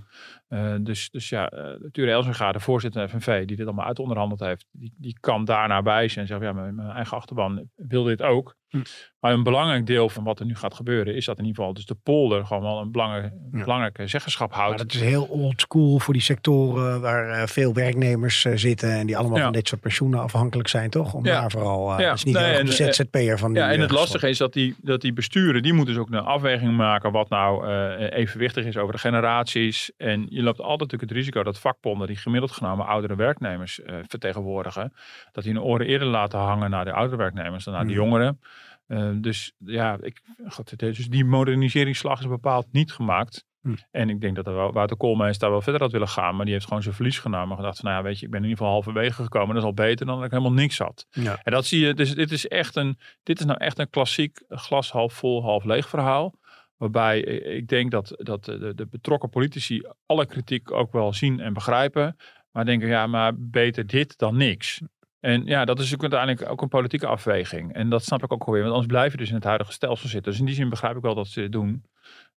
[0.55, 4.39] Uh, dus, dus ja, uh, Ture Elsinga, de voorzitter van FNV, die dit allemaal uitonderhandeld
[4.39, 8.03] heeft, die, die kan daarna bij zijn en zeggen, ja, mijn, mijn eigen achterban wil
[8.03, 8.55] dit ook.
[8.69, 8.81] Hm.
[9.19, 11.73] Maar een belangrijk deel van wat er nu gaat gebeuren, is dat in ieder geval
[11.73, 13.63] dus de polder gewoon wel een belangrijk, ja.
[13.63, 14.69] belangrijke zeggenschap houdt.
[14.69, 19.05] Maar dat is heel old school voor die sectoren waar uh, veel werknemers zitten en
[19.05, 19.43] die allemaal ja.
[19.43, 21.13] van dit soort pensioenen afhankelijk zijn, toch?
[21.13, 21.41] Om ja.
[21.41, 22.13] daar vooral, ja.
[22.13, 25.01] is niet nee, de ZZP'er van die, Ja, en het lastige is dat die, dat
[25.01, 27.67] die besturen, die moeten dus ook een afweging maken wat nou
[28.09, 32.15] evenwichtig is over de generaties en je loopt altijd natuurlijk het risico dat vakbonden die
[32.15, 34.93] gemiddeld genomen oudere werknemers uh, vertegenwoordigen,
[35.31, 38.01] dat die hun oren eerder laten hangen naar de oudere werknemers dan naar de hmm.
[38.01, 38.39] jongeren.
[38.87, 43.45] Uh, dus ja, ik, God, dus die moderniseringsslag is bepaald niet gemaakt.
[43.65, 43.77] Hmm.
[43.91, 46.35] En ik denk dat er wel, Wouter Koolmees daar wel verder had willen gaan.
[46.35, 47.49] Maar die heeft gewoon zijn verlies genomen.
[47.49, 49.47] En gedacht van, nou ja, weet je, ik ben in ieder geval halverwege gekomen.
[49.47, 51.05] Dat is al beter dan dat ik helemaal niks had.
[51.09, 51.39] Ja.
[51.43, 54.43] En dat zie je, dus dit is echt een, dit is nou echt een klassiek
[54.49, 56.33] glas half vol, half leeg verhaal.
[56.77, 61.53] Waarbij ik denk dat, dat de, de, betrokken politici alle kritiek ook wel zien en
[61.53, 62.15] begrijpen.
[62.51, 64.81] Maar denken, ja, maar beter dit dan niks.
[65.19, 67.73] En ja, dat is uiteindelijk ook een politieke afweging.
[67.73, 70.09] En dat snap ik ook alweer, want anders blijf je dus in het huidige stelsel
[70.09, 70.31] zitten.
[70.31, 71.83] Dus in die zin begrijp ik wel dat ze dit doen.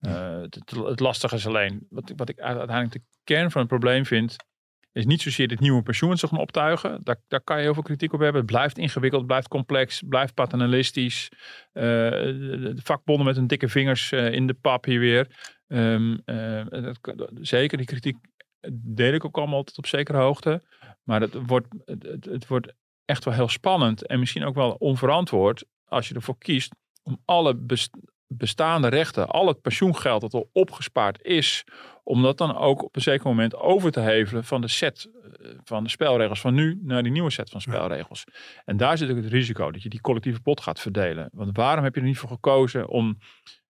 [0.01, 4.05] Uh, het, het, lastige is alleen, wat, wat ik uiteindelijk de kern van het probleem
[4.05, 4.35] vind,
[4.97, 7.01] is niet zozeer dit nieuwe pensioen zich gaan optuigen.
[7.03, 8.41] Daar, daar kan je heel veel kritiek op hebben.
[8.41, 11.29] Het blijft ingewikkeld, blijft complex, blijft paternalistisch.
[11.73, 15.53] Uh, de vakbonden met hun dikke vingers uh, in de pap hier weer.
[15.67, 18.17] Um, dat, zeker, die kritiek
[18.71, 20.63] deel ik ook allemaal tot op zekere hoogte.
[21.03, 22.73] Maar het wordt, het, het wordt
[23.05, 27.65] echt wel heel spannend en misschien ook wel onverantwoord als je ervoor kiest om alle
[28.27, 31.63] bestaande rechten, al het pensioengeld dat al opgespaard is,
[32.07, 35.49] om dat dan ook op een zeker moment over te hevelen van de set eh,
[35.63, 38.23] van de spelregels van nu naar die nieuwe set van spelregels.
[38.65, 41.29] En daar zit ook het risico dat je die collectieve pot gaat verdelen.
[41.33, 43.17] Want waarom heb je er niet voor gekozen om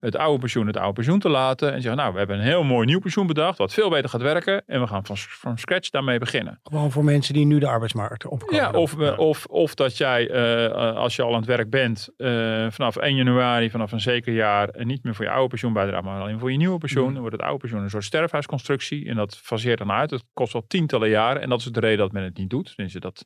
[0.01, 1.73] het oude pensioen het oude pensioen te laten.
[1.73, 4.21] En zeggen, nou, we hebben een heel mooi nieuw pensioen bedacht, wat veel beter gaat
[4.21, 4.63] werken.
[4.65, 6.59] En we gaan van, van scratch daarmee beginnen.
[6.63, 8.55] Gewoon voor mensen die nu de arbeidsmarkt opkomen.
[8.55, 9.15] Ja, of, ja.
[9.15, 13.15] of, of dat jij, uh, als je al aan het werk bent, uh, vanaf 1
[13.15, 16.51] januari, vanaf een zeker jaar, niet meer voor je oude pensioen bijdraagt, maar alleen voor
[16.51, 17.07] je nieuwe pensioen.
[17.07, 17.11] Mm.
[17.11, 19.09] Dan wordt het oude pensioen een soort sterfhuisconstructie.
[19.09, 20.11] En dat faseert dan uit.
[20.11, 21.41] Het kost wel tientallen jaren.
[21.41, 22.73] En dat is de reden dat men het niet doet.
[22.75, 23.25] Dus dat,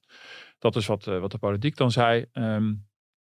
[0.59, 2.25] dat is wat, uh, wat de politiek dan zei.
[2.33, 2.85] Um,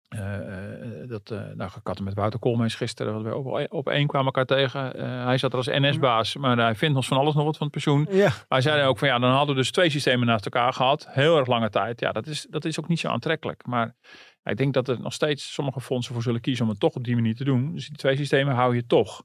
[0.09, 4.07] uh, dat, uh, nou, ik had met Wouter Koolmees gisteren, wat we op, op één
[4.07, 4.99] kwamen elkaar tegen.
[4.99, 7.67] Uh, hij zat er als NS-baas, maar hij vindt ons van alles nog wat van
[7.67, 8.07] het pensioen.
[8.09, 8.31] Ja.
[8.47, 11.07] Hij zei ook van ja, dan hadden we dus twee systemen naast elkaar gehad.
[11.09, 11.99] Heel erg lange tijd.
[11.99, 13.65] Ja, dat is, dat is ook niet zo aantrekkelijk.
[13.65, 13.95] Maar
[14.43, 16.95] ja, ik denk dat er nog steeds sommige fondsen voor zullen kiezen om het toch
[16.95, 17.73] op die manier te doen.
[17.73, 19.23] Dus die twee systemen hou je toch.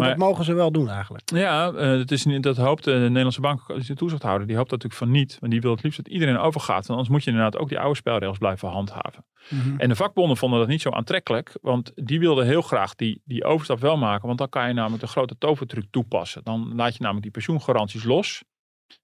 [0.00, 1.30] Maar, dat mogen ze wel doen eigenlijk.
[1.34, 5.10] Ja, uh, dat, is, dat hoopt de Nederlandse bank, de toezichthouder, die hoopt dat natuurlijk
[5.10, 5.36] van niet.
[5.40, 6.86] Want die wil het liefst dat iedereen overgaat.
[6.86, 9.24] Want anders moet je inderdaad ook die oude spelregels blijven handhaven.
[9.48, 9.78] Mhm.
[9.78, 11.56] En de vakbonden vonden dat niet zo aantrekkelijk.
[11.60, 14.26] Want die wilden heel graag die, die overstap wel maken.
[14.26, 16.44] Want dan kan je namelijk de grote tovertruc toepassen.
[16.44, 18.42] Dan laat je namelijk die pensioengaranties los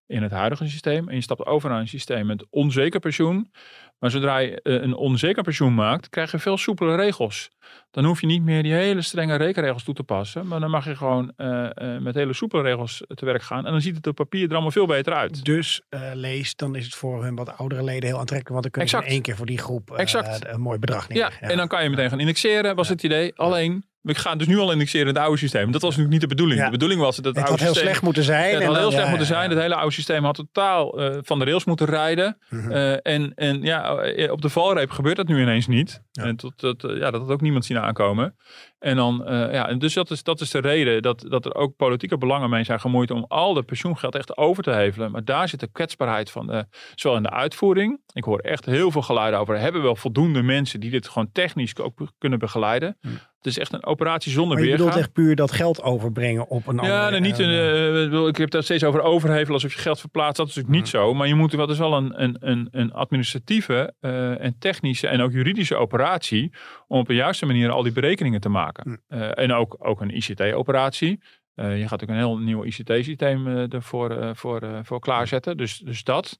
[0.06, 1.08] in het huidige systeem.
[1.08, 3.50] En je stapt over naar een systeem met onzeker pensioen.
[3.98, 7.50] Maar zodra je eh, een onzeker pensioen maakt, krijg je veel soepele regels.
[7.90, 10.46] Dan hoef je niet meer die hele strenge rekenregels toe te passen.
[10.46, 13.66] Maar dan mag je gewoon uh, uh, met hele soepele regels te werk gaan.
[13.66, 15.44] En dan ziet het op papier er allemaal veel beter uit.
[15.44, 18.48] Dus uh, lees, dan is het voor hun wat oudere leden heel aantrekkelijk.
[18.48, 21.24] Want dan kunnen ze in één keer voor die groep een mooi bedrag nemen.
[21.24, 22.92] Ja, ja, en dan kan je meteen gaan indexeren, was ja.
[22.92, 23.32] het idee.
[23.36, 25.72] Alleen, we gaan dus nu al indexeren in het oude systeem.
[25.72, 26.58] Dat was natuurlijk niet de bedoeling.
[26.58, 26.64] Ja.
[26.64, 28.54] De bedoeling was dat het, het oude had heel slecht moeten zijn.
[28.54, 29.50] Het had heel slecht moeten zijn.
[29.50, 32.38] Het hele oude systeem had totaal uh, van de rails moeten rijden.
[32.48, 32.70] Mm -hmm.
[32.70, 36.02] uh, en, en ja, op de valreep gebeurt dat nu ineens niet.
[36.12, 38.36] En tot, tot, ja, dat had ook niemand zien aankomen.
[38.78, 41.76] En dan, uh, ja, dus dat is, dat is de reden dat, dat er ook
[41.76, 45.10] politieke belangen mee zijn gemoeid om al dat pensioengeld echt over te hevelen.
[45.10, 48.00] Maar daar zit de kwetsbaarheid van, de, zowel in de uitvoering.
[48.12, 49.58] Ik hoor echt heel veel geluiden over.
[49.58, 52.96] Hebben we wel voldoende mensen die dit gewoon technisch ook kunnen begeleiden?
[53.00, 53.08] Hm.
[53.38, 54.86] Het is echt een operatie zonder maar je weergaan.
[54.86, 56.98] bedoelt echt puur dat geld overbrengen op een andere...
[56.98, 60.36] Ja, nee, niet een, uh, ik heb het steeds over overhevelen alsof je geld verplaatst.
[60.36, 61.14] Dat is natuurlijk niet zo.
[61.14, 65.20] Maar je moet, dat is wel een, een, een, een administratieve uh, en technische en
[65.20, 66.52] ook juridische operatie
[66.86, 69.02] om op een juiste manier al die berekeningen te maken.
[69.08, 71.20] Uh, en ook, ook een ICT-operatie.
[71.54, 75.56] Je gaat ook een heel nieuw ICT-systeem ervoor voor, voor klaarzetten.
[75.56, 76.38] Dus, dus dat.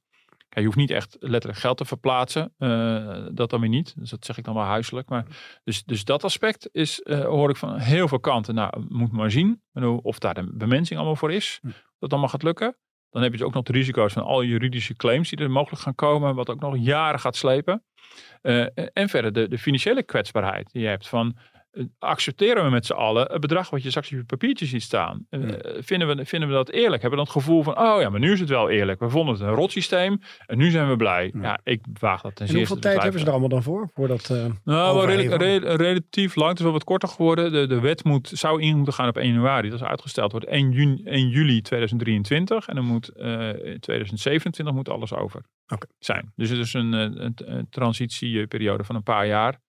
[0.49, 2.53] Kijk, je hoeft niet echt letterlijk geld te verplaatsen.
[3.35, 3.93] dat dan weer niet.
[3.97, 5.09] Dus dat zeg ik dan wel huiselijk.
[5.09, 5.25] Maar,
[5.63, 8.55] dus, dus dat aspect is, hoor ik van heel veel kanten.
[8.55, 9.61] Nou, moet maar zien
[10.01, 11.59] of daar de bemensing allemaal voor is.
[11.61, 12.77] Dat dat allemaal gaat lukken.
[13.09, 15.81] Dan heb je dus ook nog de risico's van alle juridische claims die er mogelijk
[15.81, 16.35] gaan komen.
[16.35, 17.83] Wat ook nog jaren gaat slepen.
[18.41, 21.37] Uh, en verder de, de financiële kwetsbaarheid die je hebt van
[21.99, 25.25] accepteren we met z'n allen het bedrag wat je straks op je papiertje ziet staan?
[25.29, 27.01] Uh, vinden, we, vinden we dat eerlijk?
[27.01, 28.99] Hebben we dan het gevoel van, oh ja, maar nu is het wel eerlijk.
[28.99, 31.31] We vonden het een rotsysteem en nu zijn we blij.
[31.33, 32.73] Ja, ja ik waag dat ten zeerste.
[32.73, 33.89] hoeveel tijd hebben ze er allemaal dan voor?
[33.93, 36.49] voor dat, uh, nou, wel re relatief lang.
[36.49, 37.51] Het is wel wat korter geworden.
[37.51, 39.69] De, de wet moet, zou in moeten gaan op 1 januari.
[39.69, 40.31] Dat is uitgesteld.
[40.31, 45.41] Wordt 1, juni, 1 juli 2023 en dan moet uh, in 2027 moet alles over
[45.67, 45.89] okay.
[45.99, 46.31] zijn.
[46.35, 49.59] Dus het is een, een, een transitieperiode van een paar jaar.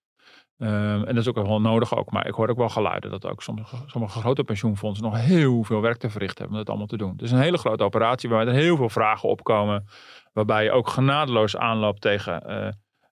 [0.62, 2.10] Um, en dat is ook wel nodig ook.
[2.10, 5.80] Maar ik hoor ook wel geluiden dat ook sommige, sommige grote pensioenfondsen nog heel veel
[5.80, 7.14] werk te verrichten hebben om dat allemaal te doen.
[7.16, 9.86] Is een hele grote operatie waarbij er heel veel vragen opkomen.
[10.32, 12.68] Waarbij je ook genadeloos aanloopt tegen uh,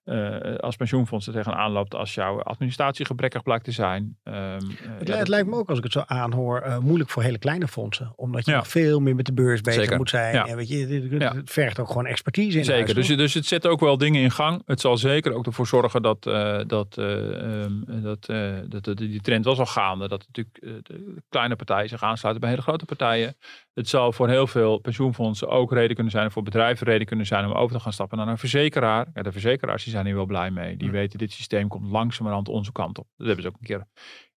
[0.09, 4.17] uh, als pensioenfonds er tegenaan loopt als jouw administratie gebrekkig blijkt te zijn.
[4.23, 4.49] Um, uh,
[4.97, 7.37] het, ja, het lijkt me ook, als ik het zo aanhoor, uh, moeilijk voor hele
[7.37, 8.13] kleine fondsen.
[8.15, 8.57] Omdat je ja.
[8.57, 9.97] nog veel meer met de beurs bezig Zeker.
[9.97, 10.33] moet zijn.
[10.33, 10.45] Ja.
[10.45, 12.65] En weet je, het, het vergt ook gewoon expertise in.
[12.65, 14.61] Zeker, dus, dus het zet ook wel dingen in gang.
[14.65, 16.23] Het zal zeker ook ervoor zorgen dat,
[16.67, 18.25] dat, um, dat,
[18.67, 20.07] dat, dat die trend wel zal gaande.
[20.07, 23.35] Dat natuurlijk de kleine partijen zich aansluiten bij hele grote partijen.
[23.73, 27.45] Het zal voor heel veel pensioenfondsen ook reden kunnen zijn, voor bedrijven reden kunnen zijn
[27.45, 29.07] om over te gaan stappen naar een verzekeraar.
[29.13, 30.77] Ja, de verzekeraars die zijn hier wel blij mee.
[30.77, 30.93] Die ja.
[30.93, 33.07] weten, dit systeem komt langzamerhand onze kant op.
[33.15, 33.85] Dat hebben ze ook een keer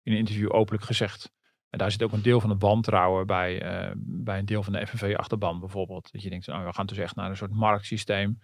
[0.03, 1.31] in een interview openlijk gezegd.
[1.69, 4.73] En daar zit ook een deel van het wantrouwen bij, uh, bij een deel van
[4.73, 6.11] de FNV-achterban bijvoorbeeld.
[6.11, 8.39] Dat je denkt, nou, we gaan dus echt naar een soort marktsysteem.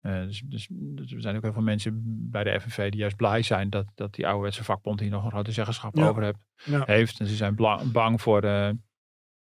[0.00, 3.42] dus, dus, dus, er zijn ook heel veel mensen bij de FNV die juist blij
[3.42, 7.20] zijn dat, dat die ouderwetse vakbond hier nog een grote zeggenschap over heeft, heeft.
[7.20, 7.54] En ze zijn
[7.92, 8.78] bang voor de,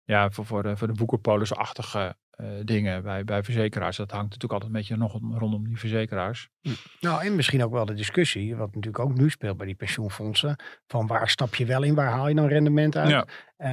[0.03, 3.97] ja, voor, voor de, voor de boekenpolisachtige uh, dingen bij, bij verzekeraars.
[3.97, 6.49] Dat hangt natuurlijk altijd een beetje nog rondom die verzekeraars.
[6.61, 6.69] Hm.
[6.99, 10.55] Nou, en misschien ook wel de discussie, wat natuurlijk ook nu speelt bij die pensioenfondsen,
[10.87, 13.09] van waar stap je wel in, waar haal je dan rendement uit?
[13.09, 13.25] Ja.
[13.63, 13.69] Uh,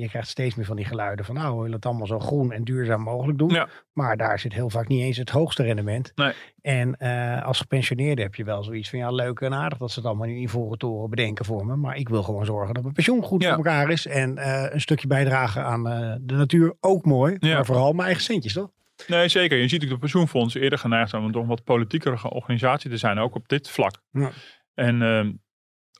[0.00, 2.52] je krijgt steeds meer van die geluiden van, nou, we willen het allemaal zo groen
[2.52, 3.50] en duurzaam mogelijk doen.
[3.50, 3.68] Ja.
[3.92, 6.12] Maar daar zit heel vaak niet eens het hoogste rendement.
[6.14, 6.32] Nee.
[6.60, 9.98] En uh, als gepensioneerde heb je wel zoiets van, ja, leuk en aardig dat ze
[9.98, 11.76] het allemaal in ivoren toren bedenken voor me.
[11.76, 14.06] Maar ik wil gewoon zorgen dat mijn pensioen goed voor elkaar is.
[14.06, 15.82] En uh, een stukje bijdragen aan
[16.20, 17.36] de natuur ook mooi.
[17.40, 18.70] Maar vooral mijn eigen centjes, toch?
[19.06, 19.58] Nee, zeker.
[19.58, 23.18] Je ziet ook de pensioenfondsen eerder geneigd zijn om toch wat politiekere organisatie te zijn,
[23.18, 24.02] ook op dit vlak.
[24.10, 24.30] Ja.
[24.74, 25.32] En ehm,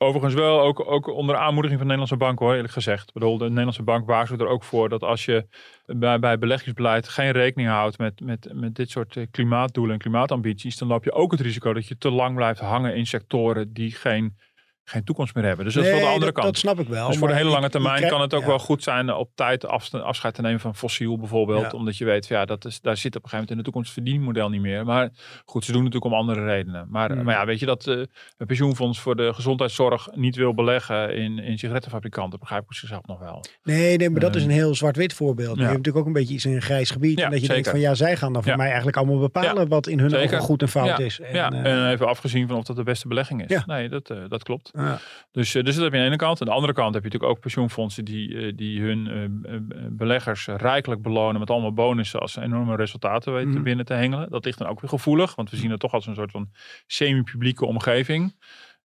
[0.03, 3.07] overigens wel ook, ook onder aanmoediging van de Nederlandse bank hoor, eerlijk gezegd.
[3.07, 5.47] Ik bedoel, de Nederlandse bank waarschuwt er ook voor dat als je
[5.85, 10.77] bij, bij beleggingsbeleid geen rekening houdt met, met, met dit soort eh, klimaatdoelen en klimaatambities,
[10.77, 13.91] dan loop je ook het risico dat je te lang blijft hangen in sectoren die
[13.91, 14.37] geen
[14.83, 15.65] geen toekomst meer hebben.
[15.65, 16.47] Dus dat is wel de andere kant.
[16.47, 17.07] Dat snap ik wel.
[17.07, 20.33] Dus voor de hele lange termijn kan het ook wel goed zijn op tijd afscheid
[20.33, 21.73] te nemen van fossiel bijvoorbeeld.
[21.73, 23.95] Omdat je weet, ja, dat is, daar zit op een gegeven moment in de toekomst
[23.95, 24.85] het verdienmodel niet meer.
[24.85, 25.09] Maar
[25.45, 26.87] goed, ze doen het natuurlijk om andere redenen.
[26.89, 27.23] Maar, hmm.
[27.23, 27.97] maar ja, weet je dat uh,
[28.37, 33.19] een pensioenfonds voor de gezondheidszorg niet wil beleggen in, in sigarettenfabrikanten, begrijp ik zichzelf nog
[33.19, 33.43] wel.
[33.63, 35.55] Nee, nee, maar dat is ehm, een heel zwart-wit voorbeeld.
[35.55, 37.19] Je hebt natuurlijk ook een beetje iets in een grijs gebied.
[37.19, 39.87] en dat je denkt van ja, zij gaan dan voor mij eigenlijk allemaal bepalen wat
[39.87, 41.19] in hun ogen goed en fout is.
[41.19, 43.65] En, ja, uh, en even afgezien van of dat de beste belegging is.
[43.65, 44.71] Nee, dat, dat klopt.
[44.73, 46.41] Dus dus, dus dat heb je aan de ene kant.
[46.41, 49.57] Aan de andere kant heb je natuurlijk ook pensioenfondsen die, eh, die hun eh,
[49.89, 53.63] beleggers rijkelijk belonen met allemaal bonussen als ze enorme resultaten weten mhm.
[53.63, 54.29] binnen te hengelen.
[54.29, 56.49] Dat ligt dan ook weer gevoelig, want we zien het toch als een soort van
[56.87, 58.35] semi-publieke omgeving.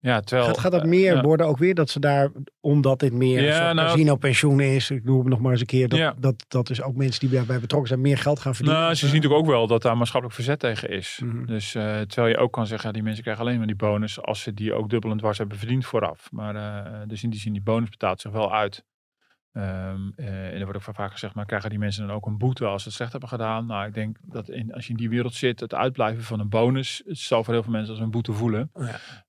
[0.04, 1.74] Ja, terwijl, gaat, gaat dat meer worden ook weer?
[1.74, 5.50] Dat ze daar, omdat dit meer ja, nou, casino-pensioen is, ik noem het nog maar
[5.50, 6.14] eens een keer, dat, ja.
[6.18, 8.82] dat, dat is ook mensen die daarbij betrokken zijn meer geld gaan verdienen.
[8.82, 11.20] Nou, ze zien natuurlijk ook wel dat daar maatschappelijk verzet tegen is.
[11.24, 11.46] Mhm.
[11.46, 14.22] Dus uh, terwijl je ook kan zeggen, ja, die mensen krijgen alleen maar die bonus
[14.22, 16.28] als ze die ook dubbel en dwars hebben verdiend vooraf.
[16.32, 18.84] Maar uh, dus in die zin, die bonus betaalt zich wel uit.
[19.56, 22.38] Um, uh, en er wordt ook vaak gezegd, maar krijgen die mensen dan ook een
[22.38, 23.66] boete als ze het slecht hebben gedaan?
[23.66, 26.48] Nou, ik denk dat in, als je in die wereld zit, het uitblijven van een
[26.48, 28.70] bonus, het zal voor heel veel mensen als een boete voelen.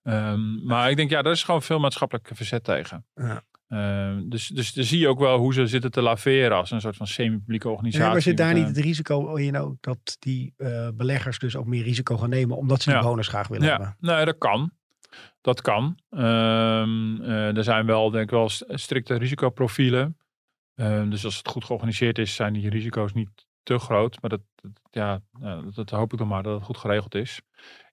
[0.04, 0.32] Ja.
[0.32, 3.06] Um, maar ik denk, ja, daar is gewoon veel maatschappelijk verzet tegen.
[3.16, 3.42] Ja.
[4.08, 6.82] Um, dus, dus dan zie je ook wel hoe ze zitten te laveren als een
[6.82, 8.06] soort van semi-publieke organisatie.
[8.06, 11.66] Ja, maar zit daar niet het risico in ook dat die uh, beleggers dus ook
[11.66, 13.72] meer risico gaan nemen omdat ze die bonus graag willen ja.
[13.72, 13.96] hebben?
[14.00, 14.72] Nee, dat kan.
[15.42, 15.84] Dat kan.
[16.10, 20.18] Um, uh, er zijn wel, denk ik wel, strikte risicoprofielen.
[20.76, 24.22] Um, dus als het goed georganiseerd is, zijn die risico's niet te groot.
[24.22, 24.42] Maar dat,
[24.92, 27.42] ja, dat, dat, hoop ik dan maar dat het goed geregeld is.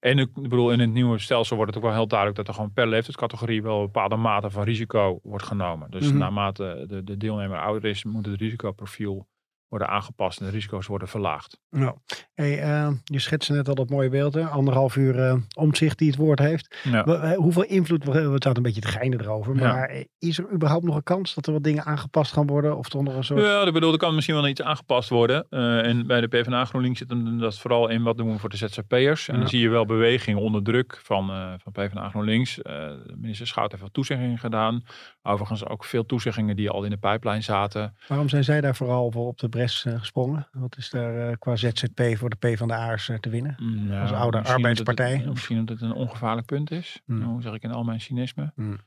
[0.01, 2.55] En ik bedoel, in het nieuwe stelsel wordt het ook wel heel duidelijk dat er
[2.55, 5.91] gewoon per leeftijdscategorie wel een bepaalde mate van risico wordt genomen.
[5.91, 9.27] Dus mm naarmate de, de deelnemer ouder is, moet het risicoprofiel
[9.73, 11.61] worden aangepast en de risico's worden verlaagd.
[11.71, 11.97] Nou,
[12.35, 14.45] hey, uh, je schetste net al dat mooie beeld, hè?
[14.45, 16.77] anderhalf uur uh, omzicht die het woord heeft.
[16.83, 17.05] Ja.
[17.05, 20.97] Eh, hoeveel invloed, we zaten een beetje te geinen erover, maar is er überhaupt nog
[20.97, 22.77] een kans dat er wat dingen aangepast gaan worden?
[22.77, 23.41] Of toch nog een soort...
[23.41, 25.49] Ja, ik bedoel, er kan misschien wel iets aangepast worden.
[25.49, 29.29] En bij de PvdA GroenLinks zit dat vooral in wat doen we voor de ZZP'ers.
[29.29, 31.27] En dan zie je wel beweging onder druk van,
[31.63, 32.59] van PvdA GroenLinks.
[33.17, 34.83] minister Schout heeft veel toezeggingen gedaan.
[35.23, 37.97] Overigens ook veel toezeggingen die al in de pijplijn zaten.
[38.09, 39.49] Waarom zijn zij daar vooral voor op de
[39.85, 40.49] eh, gesprongen.
[40.53, 43.57] Wat is daar uh, qua ZZP voor de P van de A's uh, te winnen?
[43.59, 45.17] Mm, Als oude arbeidspartij.
[45.17, 47.01] Het, misschien dat het een ongevaarlijk punt is.
[47.07, 47.23] Mm.
[47.23, 48.53] Hoe zeg ik in al mijn cynisme.
[48.55, 48.79] Mm.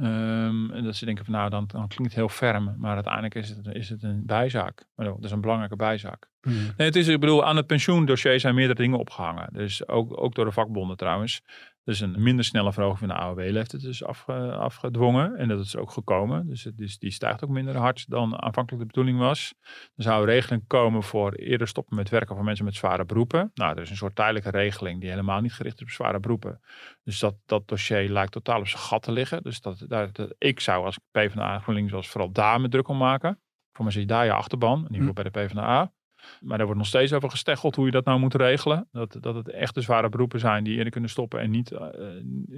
[0.00, 2.74] Um, en dat ze denken van nou, dan, dan klinkt het heel ferm.
[2.78, 4.86] Maar uiteindelijk is het, is het een bijzaak.
[4.94, 6.28] Maar dat is een belangrijke bijzaak.
[6.42, 9.48] Nee, het is, ik bedoel, aan het pensioendossier zijn meerdere dingen opgehangen.
[9.52, 11.42] Dus ook, ook door de vakbonden trouwens.
[11.86, 15.36] Dus een minder snelle verhoging van de AOW heeft het dus afgedwongen.
[15.36, 16.46] En dat is ook gekomen.
[16.46, 19.54] Dus het is, die stijgt ook minder hard dan aanvankelijk de bedoeling was.
[19.94, 23.50] Er zou een regeling komen voor eerder stoppen met werken voor mensen met zware beroepen.
[23.54, 26.60] Nou, er is een soort tijdelijke regeling die helemaal niet gericht is op zware beroepen.
[27.02, 29.42] Dus dat, dat dossier lijkt totaal op zijn gat te liggen.
[29.42, 33.40] Dus dat, dat, ik zou als PvdA GroenLinks was vooral daar met druk om maken.
[33.72, 35.30] Voor mijn zie je daar je achterban, in ieder geval hm.
[35.30, 35.92] bij de PvdA.
[36.40, 38.88] Maar daar wordt nog steeds over gesteggeld hoe je dat nou moet regelen.
[38.92, 41.86] Dat, dat het echt de zware beroepen zijn die eerder kunnen stoppen en niet, uh,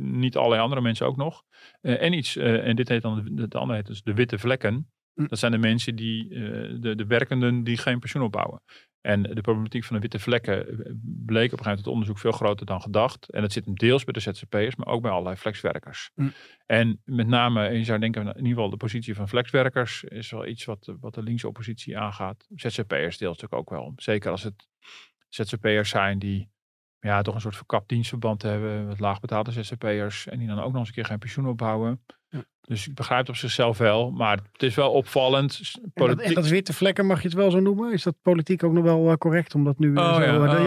[0.01, 1.43] niet allerlei andere mensen ook nog.
[1.83, 4.91] Uh, en iets, uh, en dit heet dan, het andere heet dus de witte vlekken.
[5.15, 5.27] Hm.
[5.27, 6.29] Dat zijn de mensen die,
[6.81, 8.63] de, de werkenden die geen pensioen opbouwen.
[9.01, 12.33] En de problematiek van de witte vlekken bleek op een gegeven moment het onderzoek veel
[12.33, 13.31] groter dan gedacht.
[13.31, 16.11] En dat zit hem deels bij de ZZP'ers, maar ook bij allerlei flexwerkers.
[16.15, 16.33] Mm.
[16.67, 20.47] En met name, je zou denken, in ieder geval de positie van flexwerkers is wel
[20.47, 22.47] iets wat, wat de linkse oppositie aangaat.
[22.55, 23.93] ZZP'ers deels natuurlijk ook wel.
[23.97, 24.69] Zeker als het
[25.29, 26.51] ZZP'ers zijn die
[27.01, 30.27] ja, toch een soort verkapt dienstverband hebben met laagbetaalde ZZP'ers.
[30.27, 32.05] En die dan ook nog eens een keer geen pensioen opbouwen.
[32.69, 35.61] Dus ik begrijp het op zichzelf wel, maar het is wel opvallend.
[35.95, 36.25] Politiek...
[36.25, 37.93] En, dat, dat, witte vlekken, mag je het wel zo noemen?
[37.93, 39.55] Is dat politiek ook nog wel uh, correct?
[39.55, 40.35] Omdat nu oh, zo, ja.
[40.35, 40.65] Uh, oh,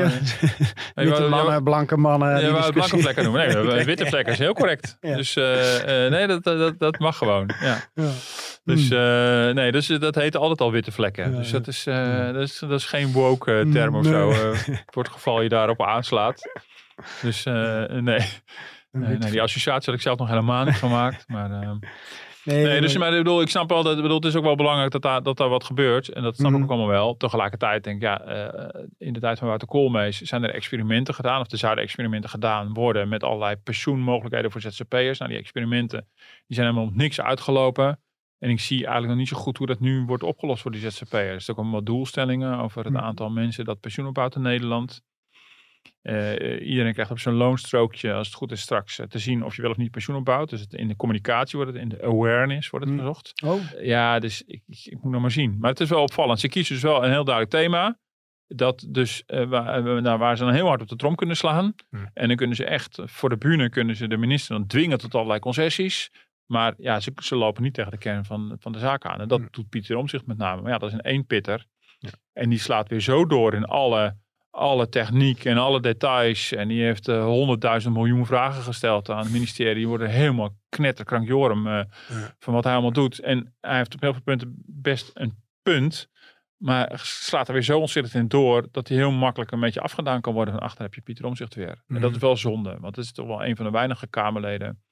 [0.96, 1.04] ja.
[1.04, 2.30] witte mannen, blanke mannen.
[2.30, 3.66] Ja, die blanke vlekken noemen.
[3.68, 4.98] Nee, witte vlekken is heel correct.
[5.00, 5.46] Dus uh,
[5.86, 7.50] nee, dat, dat, dat mag gewoon.
[7.60, 7.78] Ja.
[8.64, 9.54] Dus hmm.
[9.54, 11.36] nee, dus dat heet altijd al witte vlekken.
[11.36, 14.32] dus dat is, dat is, dat is geen woke term of zo.
[14.92, 16.42] voor het geval je daarop aanslaat.
[17.22, 17.44] Dus
[17.90, 18.28] nee.
[18.92, 21.28] Nee, nee, die associatie had ik zelf nog helemaal niet gemaakt.
[21.28, 21.60] Maar, uh,
[22.44, 24.56] nee, nee, dus maar, ik bedoel, ik snap wel dat bedoel, het is ook wel
[24.56, 26.10] belangrijk dat daar, dat daar wat gebeurt.
[26.10, 26.64] En dat snap ik mhm.
[26.64, 27.18] ook allemaal wel.
[27.18, 31.42] Tegelijkertijd denk ik, ja, uh, in de tijd van Wouter Koolmees zijn er experimenten gedaan.
[31.42, 35.20] Of er zouden experimenten gedaan worden met allerlei pensioenmogelijkheden voor ZZP'ers.
[35.20, 36.08] Nou, die experimenten
[36.48, 38.00] die zijn helemaal op niks uitgelopen.
[38.40, 40.82] En ik zie eigenlijk nog niet zo goed hoe dat nu wordt opgelost voor die
[40.82, 41.14] ZZP'ers.
[41.14, 43.04] Er zijn ook allemaal doelstellingen over het mhm.
[43.04, 45.02] aantal mensen dat pensioen opbouwt in Nederland.
[46.04, 49.56] Uh, iedereen krijgt op zijn loonstrookje, als het goed is straks, uh, te zien of
[49.56, 50.50] je wel of niet pensioen opbouwt.
[50.50, 53.02] Dus het, in de communicatie wordt het, in de awareness wordt het mm.
[53.02, 53.42] gezocht.
[53.46, 53.62] Oh.
[53.82, 55.58] Ja, dus ik, ik, ik, moet nog maar zien.
[55.60, 56.40] Maar het is wel opvallend.
[56.40, 58.00] Ze kiezen dus wel een heel duidelijk thema.
[58.48, 61.74] Dat dus, uh, waar, nou, waar, ze dan heel hard op de trom kunnen slaan.
[61.90, 62.10] Mm.
[62.14, 65.16] En dan kunnen ze echt, voor de bühne kunnen ze de minister dan dwingen tot
[65.16, 66.12] allerlei concessies.
[66.46, 69.22] Maar ja, ze, ze lopen niet tegen de kern van, van de zaak aan.
[69.22, 69.48] En dat mm.
[69.52, 70.62] doet Pieter Omzicht met name.
[70.62, 71.66] Maar ja, dat is een eenpitter.
[72.00, 72.10] Ja.
[72.34, 74.16] En die slaat weer zo door in alle
[74.52, 76.52] alle techniek en alle details.
[76.52, 79.76] En die heeft eh, honderdduizend miljoen vragen gesteld aan het ministerie.
[79.76, 81.82] Die worden helemaal knetterkrankjorum uh,
[82.40, 83.20] van wat hij allemaal doet.
[83.20, 86.10] En hij heeft op heel veel punten best een punt.
[86.58, 90.22] Maar slaat er weer zo ontzettend in door dat hij heel makkelijk een beetje afgedaan
[90.22, 90.54] kan worden.
[90.54, 91.84] Van achter heb je Pieter Omzicht weer.
[91.88, 92.14] En dat mhm.
[92.14, 92.78] is wel zonde.
[92.80, 94.84] Want het is toch wel een van de weinige Kamerleden,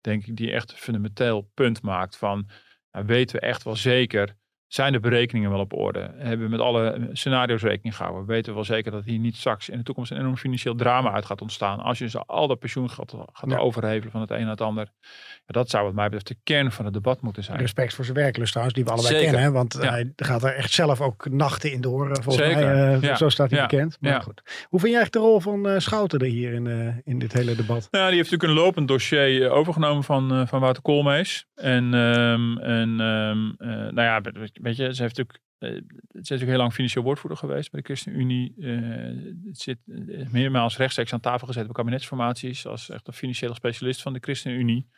[0.00, 2.48] denk ik, die echt een fundamenteel punt maakt van...
[2.90, 4.36] Nou, weten we echt wel zeker
[4.68, 6.10] zijn de berekeningen wel op orde?
[6.14, 8.26] Hebben we met alle scenario's rekening gehouden?
[8.26, 11.12] Weten we wel zeker dat hier niet straks in de toekomst een enorm financieel drama
[11.12, 11.80] uit gaat ontstaan?
[11.80, 14.88] Als je ze al dat pensioen gaat, gaat overhevelen van het een naar het ander.
[15.00, 17.58] Ja, dat zou wat mij betreft de kern van het debat moeten zijn.
[17.58, 19.32] Respect voor zijn werklust trouwens, die we allebei zeker.
[19.32, 19.52] kennen.
[19.52, 22.16] Want hij gaat er echt zelf ook nachten in door.
[22.22, 22.74] Volgens zeker.
[22.74, 23.96] mij, uh, zo staat hij bekend.
[24.00, 24.66] Maar goed.
[24.68, 27.32] Hoe vind jij echt de rol van uh, Schouten er hier in, uh, in dit
[27.32, 27.88] hele debat?
[27.90, 31.46] Nou, die heeft natuurlijk een lopend dossier overgenomen van, van Wouter Koolmees.
[31.54, 34.20] En, um, en um, nou ja,
[34.62, 37.80] weet je, ze heeft natuurlijk, uh, ze is natuurlijk heel lang financieel woordvoerder geweest bij
[37.80, 38.54] de ChristenUnie.
[38.56, 44.02] Uh, zit uh, meermaals rechtstreeks aan tafel gezet bij kabinetsformaties als echt een financiële specialist
[44.02, 44.88] van de ChristenUnie.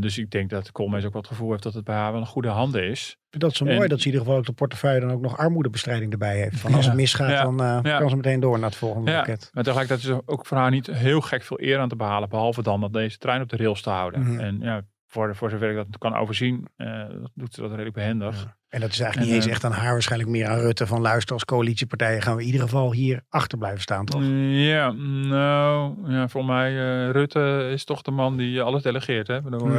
[0.00, 2.20] dus ik denk dat Koolmees ook wat het gevoel heeft dat het bij haar wel
[2.20, 3.16] een goede handen is.
[3.30, 5.38] Dat is zo mooi dat ze in ieder geval ook de portefeuille dan ook nog
[5.38, 6.60] armoedebestrijding erbij heeft.
[6.60, 7.98] Van als het misgaat, dan ja.
[7.98, 9.16] kan ze meteen door naar het volgende ja.
[9.16, 9.50] pakket.
[9.52, 12.28] Maar tegelijkertijd is er ook voor haar niet heel gek veel eer aan te behalen.
[12.28, 14.20] Behalve dan dat deze trein op de rails te houden.
[14.20, 14.40] Mhm.
[14.40, 18.56] En ja, voor, voor zover ik dat kan overzien, uh, doet ze dat redelijk behendig.
[18.68, 20.86] En dat is eigenlijk niet eens eh, echt aan haar, waarschijnlijk meer aan Rutte.
[20.86, 24.22] Van luister, als coalitiepartijen gaan we in ieder geval hier achter blijven staan, toch?
[24.48, 29.26] Ja, nou, ja, voor mij, uh, Rutte is toch de man die alles delegeert.
[29.26, 29.42] Hè?
[29.42, 29.70] Bedoel,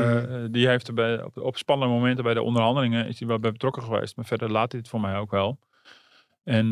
[0.52, 3.52] die heeft er bij, op, op, spannende momenten bij de onderhandelingen is hij wel bij
[3.52, 4.16] betrokken geweest.
[4.16, 5.60] Maar verder laat hij het voor mij ook wel.
[6.44, 6.70] En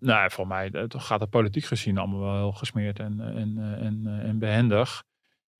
[0.00, 4.38] nou, voor mij gaat het politiek gezien allemaal wel heel gesmeerd en, en, en, en
[4.38, 5.02] behendig.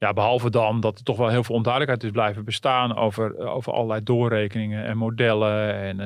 [0.02, 3.54] Ja, behalve dan dat er toch wel heel veel onduidelijkheid is blijven bestaan over, eh,
[3.54, 5.74] over allerlei doorrekeningen en modellen.
[5.74, 6.00] En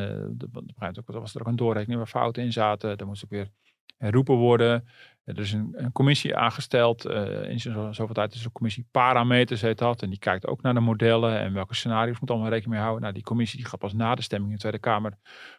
[0.80, 2.96] uh, ook, was er ook een doorrekening waar fouten in zaten.
[2.96, 3.48] Er moest ook weer
[3.96, 4.88] herroepen worden.
[5.24, 7.06] Er is een, commissie aangesteld.
[7.06, 10.02] Uh, in zoveel tijd is een commissie parameters heet dat.
[10.02, 13.02] En die kijkt ook naar de modellen en welke scenario's moet allemaal rekening mee houden.
[13.02, 15.12] Nou, die commissie die gaat pas na de stemming in de Tweede Kamer.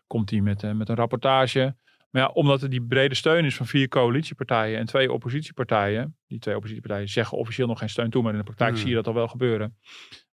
[0.08, 1.76] Komt die met, met een rapportage.
[2.17, 6.17] Maar ja, omdat er die brede steun is van vier coalitiepartijen en twee oppositiepartijen.
[6.27, 8.80] Die twee oppositiepartijen zeggen officieel nog geen steun toe, maar in de praktijk hmm.
[8.80, 9.77] zie je dat al wel gebeuren.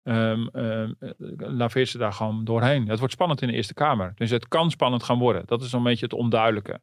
[0.04, 0.96] Um, um,
[1.38, 2.88] laveert ze daar gewoon doorheen.
[2.88, 4.12] Het wordt spannend in de Eerste Kamer.
[4.16, 5.44] Dus het kan spannend gaan worden.
[5.46, 6.82] Dat is een beetje het onduidelijke.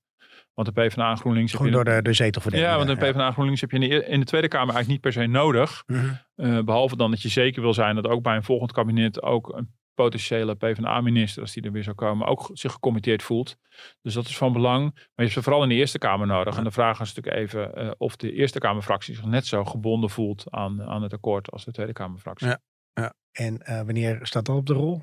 [0.54, 1.52] Want de PvdA en GroenLinks...
[1.52, 2.68] Gewoon door de, de zetelverdeling.
[2.68, 5.04] Ja, want de PvdA en GroenLinks heb je in de, in de, Tweede Kamer eigenlijk
[5.04, 5.82] niet per se nodig.
[5.86, 6.12] Mhm.
[6.34, 9.56] Eh, behalve dan dat je zeker wil zijn dat ook bij een volgend kabinet ook
[9.56, 9.70] een
[10.02, 13.56] potentiële PvdA-minister, als die er weer zou komen, ook zich gecommitteerd voelt.
[14.02, 14.82] Dus dat is van belang.
[14.94, 16.56] Maar je hebt ze vooral in de Eerste Kamer nodig.
[16.56, 20.10] En de vraag is natuurlijk even uh, of de Eerste Kamerfractie zich net zo gebonden
[20.10, 22.46] voelt aan, aan het akkoord als de Tweede Kamerfractie.
[22.46, 22.60] Ja,
[22.92, 23.14] ja.
[23.32, 25.02] En uh, wanneer staat dat op de rol?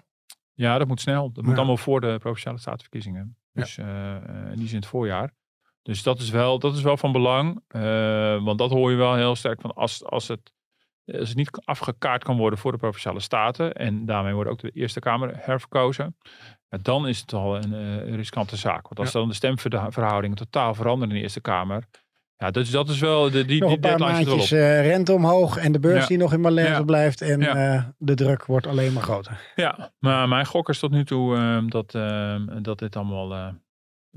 [0.53, 1.31] Ja, dat moet snel.
[1.31, 3.37] Dat moet allemaal voor de Provinciale Statenverkiezingen.
[3.51, 4.15] Dus uh,
[4.53, 5.33] die is in het voorjaar.
[5.81, 7.63] Dus dat is wel, dat is wel van belang.
[8.43, 10.53] want dat hoor je wel heel sterk van als, als het
[11.07, 13.73] als het niet afgekaart kan worden voor de Provinciale Staten.
[13.73, 16.17] En daarmee wordt ook de Eerste Kamer herverkozen.
[16.69, 18.83] dan is het al een uh, riskante zaak.
[18.83, 21.83] Want als dan de stemverhoudingen totaal veranderen in de Eerste Kamer.
[22.37, 25.71] Ja, dus dat is wel de, die, nog een paar maandjes uh, rente omhoog en
[25.71, 29.51] de beurs die nog in malaise blijft en uh, de druk wordt alleen maar groter.
[29.55, 33.53] Ja, maar mijn gok is tot nu toe uh, dat, ehm, dat dit allemaal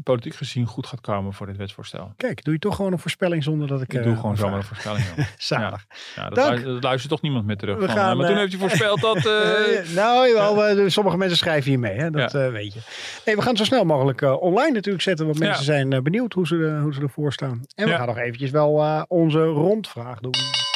[0.02, 2.12] politiek gezien goed gaat komen voor dit wetsvoorstel.
[2.16, 3.92] Kijk, doe je toch gewoon een voorspelling zonder dat ik...
[3.92, 5.04] Ik doe gewoon zomaar een voorspelling.
[5.38, 5.86] Zalig.
[6.16, 7.78] Ja, ja dat, dat, luistert toch niemand meer terug.
[7.78, 9.24] We van, gaan, maar toen heeft hij voorspeld dat...
[10.02, 11.98] nou, jawel, sommige mensen schrijven hier mee.
[11.98, 12.10] Hè?
[12.10, 12.80] Dat weet je.
[13.24, 15.26] Nee, we gaan het zo snel mogelijk online natuurlijk zetten.
[15.26, 17.60] Want mensen zijn benieuwd hoe ze, hoe ze ervoor staan.
[17.74, 20.68] En we gaan nog eventjes wel onze rondvraag doen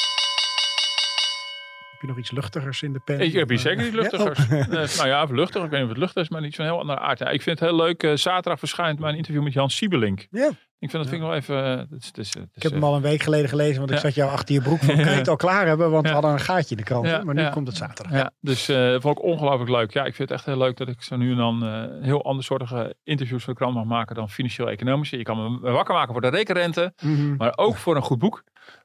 [2.08, 3.20] nog iets luchtigers in de pen?
[3.20, 4.46] Ik heb hier zeker iets luchtigers.
[4.48, 4.58] Ja?
[4.58, 4.68] Oh.
[4.68, 5.64] nou ja, luchtig.
[5.64, 7.18] Ik weet niet of het luchtig is, maar niet zo'n heel andere aard.
[7.18, 8.02] Ja, ik vind het heel leuk.
[8.02, 10.26] Uh, zaterdag verschijnt mijn interview met Jan Siebelink.
[10.30, 10.50] Ja.
[10.84, 11.78] Ik vind dat vind ik wel even...
[11.78, 14.14] Het is, het is, ik heb hem al een week geleden gelezen, want ik zat
[14.14, 15.90] jou achter je broek van, kan je het al klaar hebben?
[15.90, 18.12] Want we hadden een gaatje in de krant, maar nu komt het zaterdag.
[18.12, 19.92] Ja, dus uh, dat vond ik ongelooflijk leuk.
[19.92, 22.24] Ja, ik vind het echt heel leuk dat ik zo nu en dan uh, heel
[22.24, 25.16] andersoortige interviews voor de krant mag maken dan financieel-economische.
[25.16, 28.44] Je kan me wakker maken voor de rekenrente, mm maar ook voor een goed boek.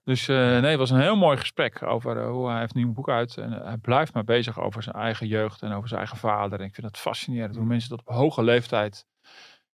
[0.09, 2.93] Dus uh, nee, het was een heel mooi gesprek over hoe hij heeft een nieuw
[2.93, 3.37] boek uit.
[3.37, 6.59] En hij blijft maar bezig over zijn eigen jeugd en over zijn eigen vader.
[6.59, 9.05] En ik vind het fascinerend hoe mensen dat op hoge leeftijd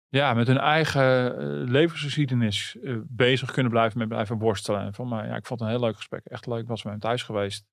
[0.09, 1.35] ja, met hun eigen
[1.71, 4.81] levensgeschiedenis bezig kunnen blijven, met blijven worstelen.
[4.81, 6.25] En van mij, ja, ik vond het een heel leuk gesprek.
[6.25, 6.63] Echt leuk.
[6.63, 7.67] Ik was bij hem thuis geweest.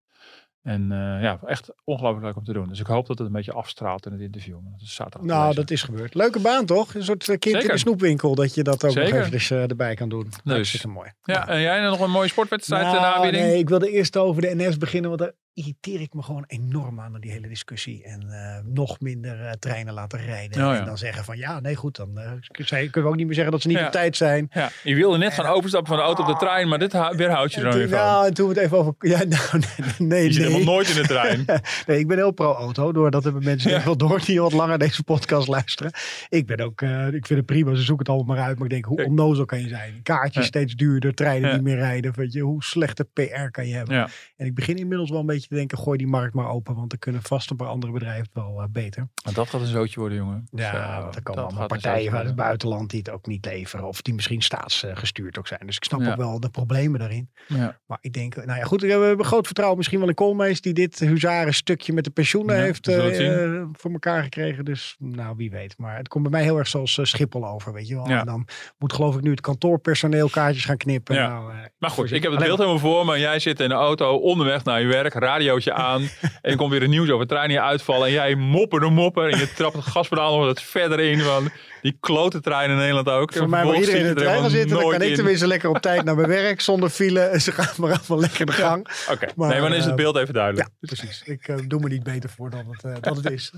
[0.62, 2.68] En uh, ja, echt ongelooflijk leuk om te doen.
[2.70, 4.58] Dus ik hoop dat het een beetje afstraalt in het interview.
[4.72, 6.14] Dat is zaterdag nou, dat is gebeurd.
[6.14, 6.94] Leuke baan toch?
[6.94, 7.62] Een soort kind Zeker.
[7.62, 8.36] in de snoepwinkel.
[8.36, 9.20] Dat je dat ook Zeker.
[9.20, 10.24] nog even uh, erbij kan doen.
[10.24, 10.42] Dus.
[10.44, 11.12] Dat is mooi.
[11.24, 13.44] Ja, en jij nog een mooie sportwedstrijd nou, aanbieding?
[13.44, 15.18] Nee, ik wilde eerst over de NS beginnen.
[15.18, 18.04] Want irriteer ik me gewoon enorm aan die hele discussie.
[18.04, 20.68] En uh, nog minder uh, treinen laten rijden.
[20.68, 20.80] Oh, ja.
[20.80, 22.32] En dan zeggen van ja, nee goed, dan uh,
[22.68, 23.86] kunnen we ook niet meer zeggen dat ze niet ja.
[23.86, 24.48] op tijd zijn.
[24.52, 24.70] Ja.
[24.84, 27.58] Je wilde net gaan overstappen van de auto op de trein, maar dit weerhoudt je
[27.58, 27.98] er dan weer van.
[27.98, 28.96] Nou, en toen we het even over...
[29.08, 29.64] Ja, nou,
[29.98, 30.24] nee, nee.
[30.24, 31.46] Je zit helemaal nooit in de trein.
[31.88, 32.92] nee, ik ben heel pro-auto.
[32.92, 33.84] Doordat hebben mensen ja.
[33.84, 35.92] wel door die wat langer deze podcast luisteren.
[36.30, 38.56] Ik ben ook, ik vind het prima, ze zoeken het allemaal maar uit.
[38.56, 40.00] Maar ik denk, hoe onnozel kan je zijn?
[40.04, 42.14] Kaartjes steeds duurder, treinen niet meer rijden.
[42.16, 44.10] Weet je, hoe slechte PR kan je hebben?
[44.36, 46.92] En ik begin inmiddels wel een beetje te denken, gooi die markt maar open, want
[46.92, 49.08] er kunnen vast een paar andere bedrijven wel uh, beter.
[49.24, 50.48] Maar dat gaat een zootje worden, jongen.
[50.52, 53.86] Ja, dus, uh, er komen allemaal partijen uit het buitenland die het ook niet leveren,
[53.86, 55.62] of die misschien staatsgestuurd ook zijn.
[55.66, 57.30] Dus ik snap ook wel de problemen daarin.
[57.48, 57.80] Ja.
[57.86, 60.74] Maar ik denk, nou ja, goed, we hebben groot vertrouwen misschien wel in Koolmees, die
[60.74, 64.66] dit huzaren stukje met de pensioenen heeft uh, voor elkaar gekregen.
[64.66, 65.78] Dus nou, wie weet.
[65.78, 68.06] Maar het komt bij mij heel erg zoals Schiphol over, weet je wel.
[68.06, 71.16] En dan moet geloof ik nu het kantoorpersoneel kaartjes gaan knippen.
[71.16, 73.20] Nou, maar goed, ik heb het beeld helemaal voor me.
[73.20, 76.02] Jij zit in de auto onderweg naar je werk, radiootje aan.
[76.22, 78.08] en er komt weer een nieuws over treinen uitvallen.
[78.08, 79.30] En jij moppen de mopper.
[79.30, 81.20] En je trapt het gaspedaal nog wat verder in.
[81.20, 83.34] Van die klote treinen in Nederland ook.
[83.34, 84.78] Voor mij moet iedereen in de trein gaan zitten.
[84.78, 86.62] Dan kan ik tenminste lekker op tijd naar mijn werk.
[86.62, 87.20] Zonder file.
[87.20, 88.88] En ze gaan maar allemaal lekker de gang.
[89.10, 89.30] Oké, okay.
[89.36, 90.70] nee, maar dan is het eh, beeld even duidelijk.
[90.80, 91.22] Ja, precies.
[91.26, 93.52] Ik uh, doe me niet beter voor dan het, uh, dan het is.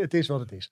[0.00, 0.70] het is wat het is.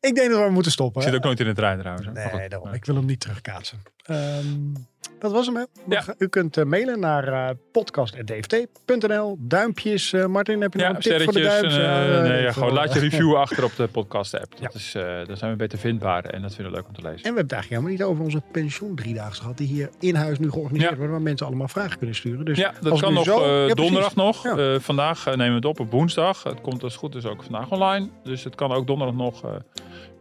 [0.00, 1.02] Ik denk dat we moeten stoppen.
[1.02, 2.06] Ik zit ook nooit in de trein trouwens.
[2.06, 2.72] Nee, daarom.
[2.72, 3.82] Ik wil hem niet terugkaatsen.
[4.10, 4.88] Um,
[5.18, 5.56] dat was hem.
[5.56, 5.64] Hè?
[5.88, 6.04] Ja.
[6.18, 9.36] U kunt uh, mailen naar uh, podcast.dft.nl.
[9.40, 10.12] Duimpjes.
[10.12, 11.76] Uh, Martin, heb je nog een tip voor de duimpjes?
[11.76, 14.60] nee, ja, gewoon laat je review achter op de podcast app.
[14.60, 17.16] Dat is, daar zijn we beter vindbaar en dat vinden we leuk om te lezen.
[17.16, 19.58] En we hebben het eigenlijk helemaal niet over onze pensioen driedaagse gehad.
[19.58, 20.96] Die hier in huis nu georganiseerd ja.
[20.96, 21.14] worden.
[21.14, 22.44] Waar mensen allemaal vragen kunnen sturen.
[22.44, 24.42] Dus ja, dat kan nog zo, donderdag nog.
[24.78, 26.42] vandaag nemen we het op op woensdag.
[26.42, 28.08] Het komt als het goed is ook vandaag online.
[28.24, 29.42] Dus het kan ook donderdag nog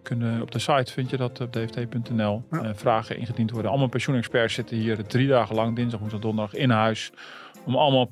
[0.03, 2.43] kunnen, op de site vind je dat op dft.nl.
[2.51, 2.63] Ja.
[2.63, 3.71] Uh, vragen ingediend worden.
[3.71, 7.11] Allemaal pensioenexperts zitten hier drie dagen lang, dinsdag, woensdag, donderdag in huis.
[7.65, 8.09] Om allemaal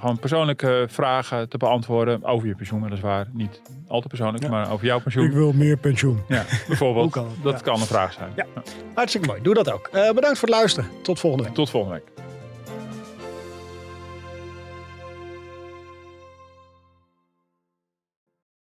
[0.00, 3.26] gewoon persoonlijke vragen te beantwoorden over je pensioen, weliswaar.
[3.32, 5.24] Niet al te persoonlijk, maar over jouw pensioen.
[5.24, 6.22] Ik wil meer pensioen.
[6.28, 7.12] Ja, bijvoorbeeld.
[7.20, 8.32] kan dat kan een vraag zijn.
[8.36, 8.46] Ja.
[8.94, 9.42] Hartstikke mooi.
[9.42, 9.90] Doe dat ook.
[9.94, 10.90] Uh, bedankt voor het luisteren.
[11.02, 11.54] Tot volgende week.
[11.54, 12.29] Tot volgende week.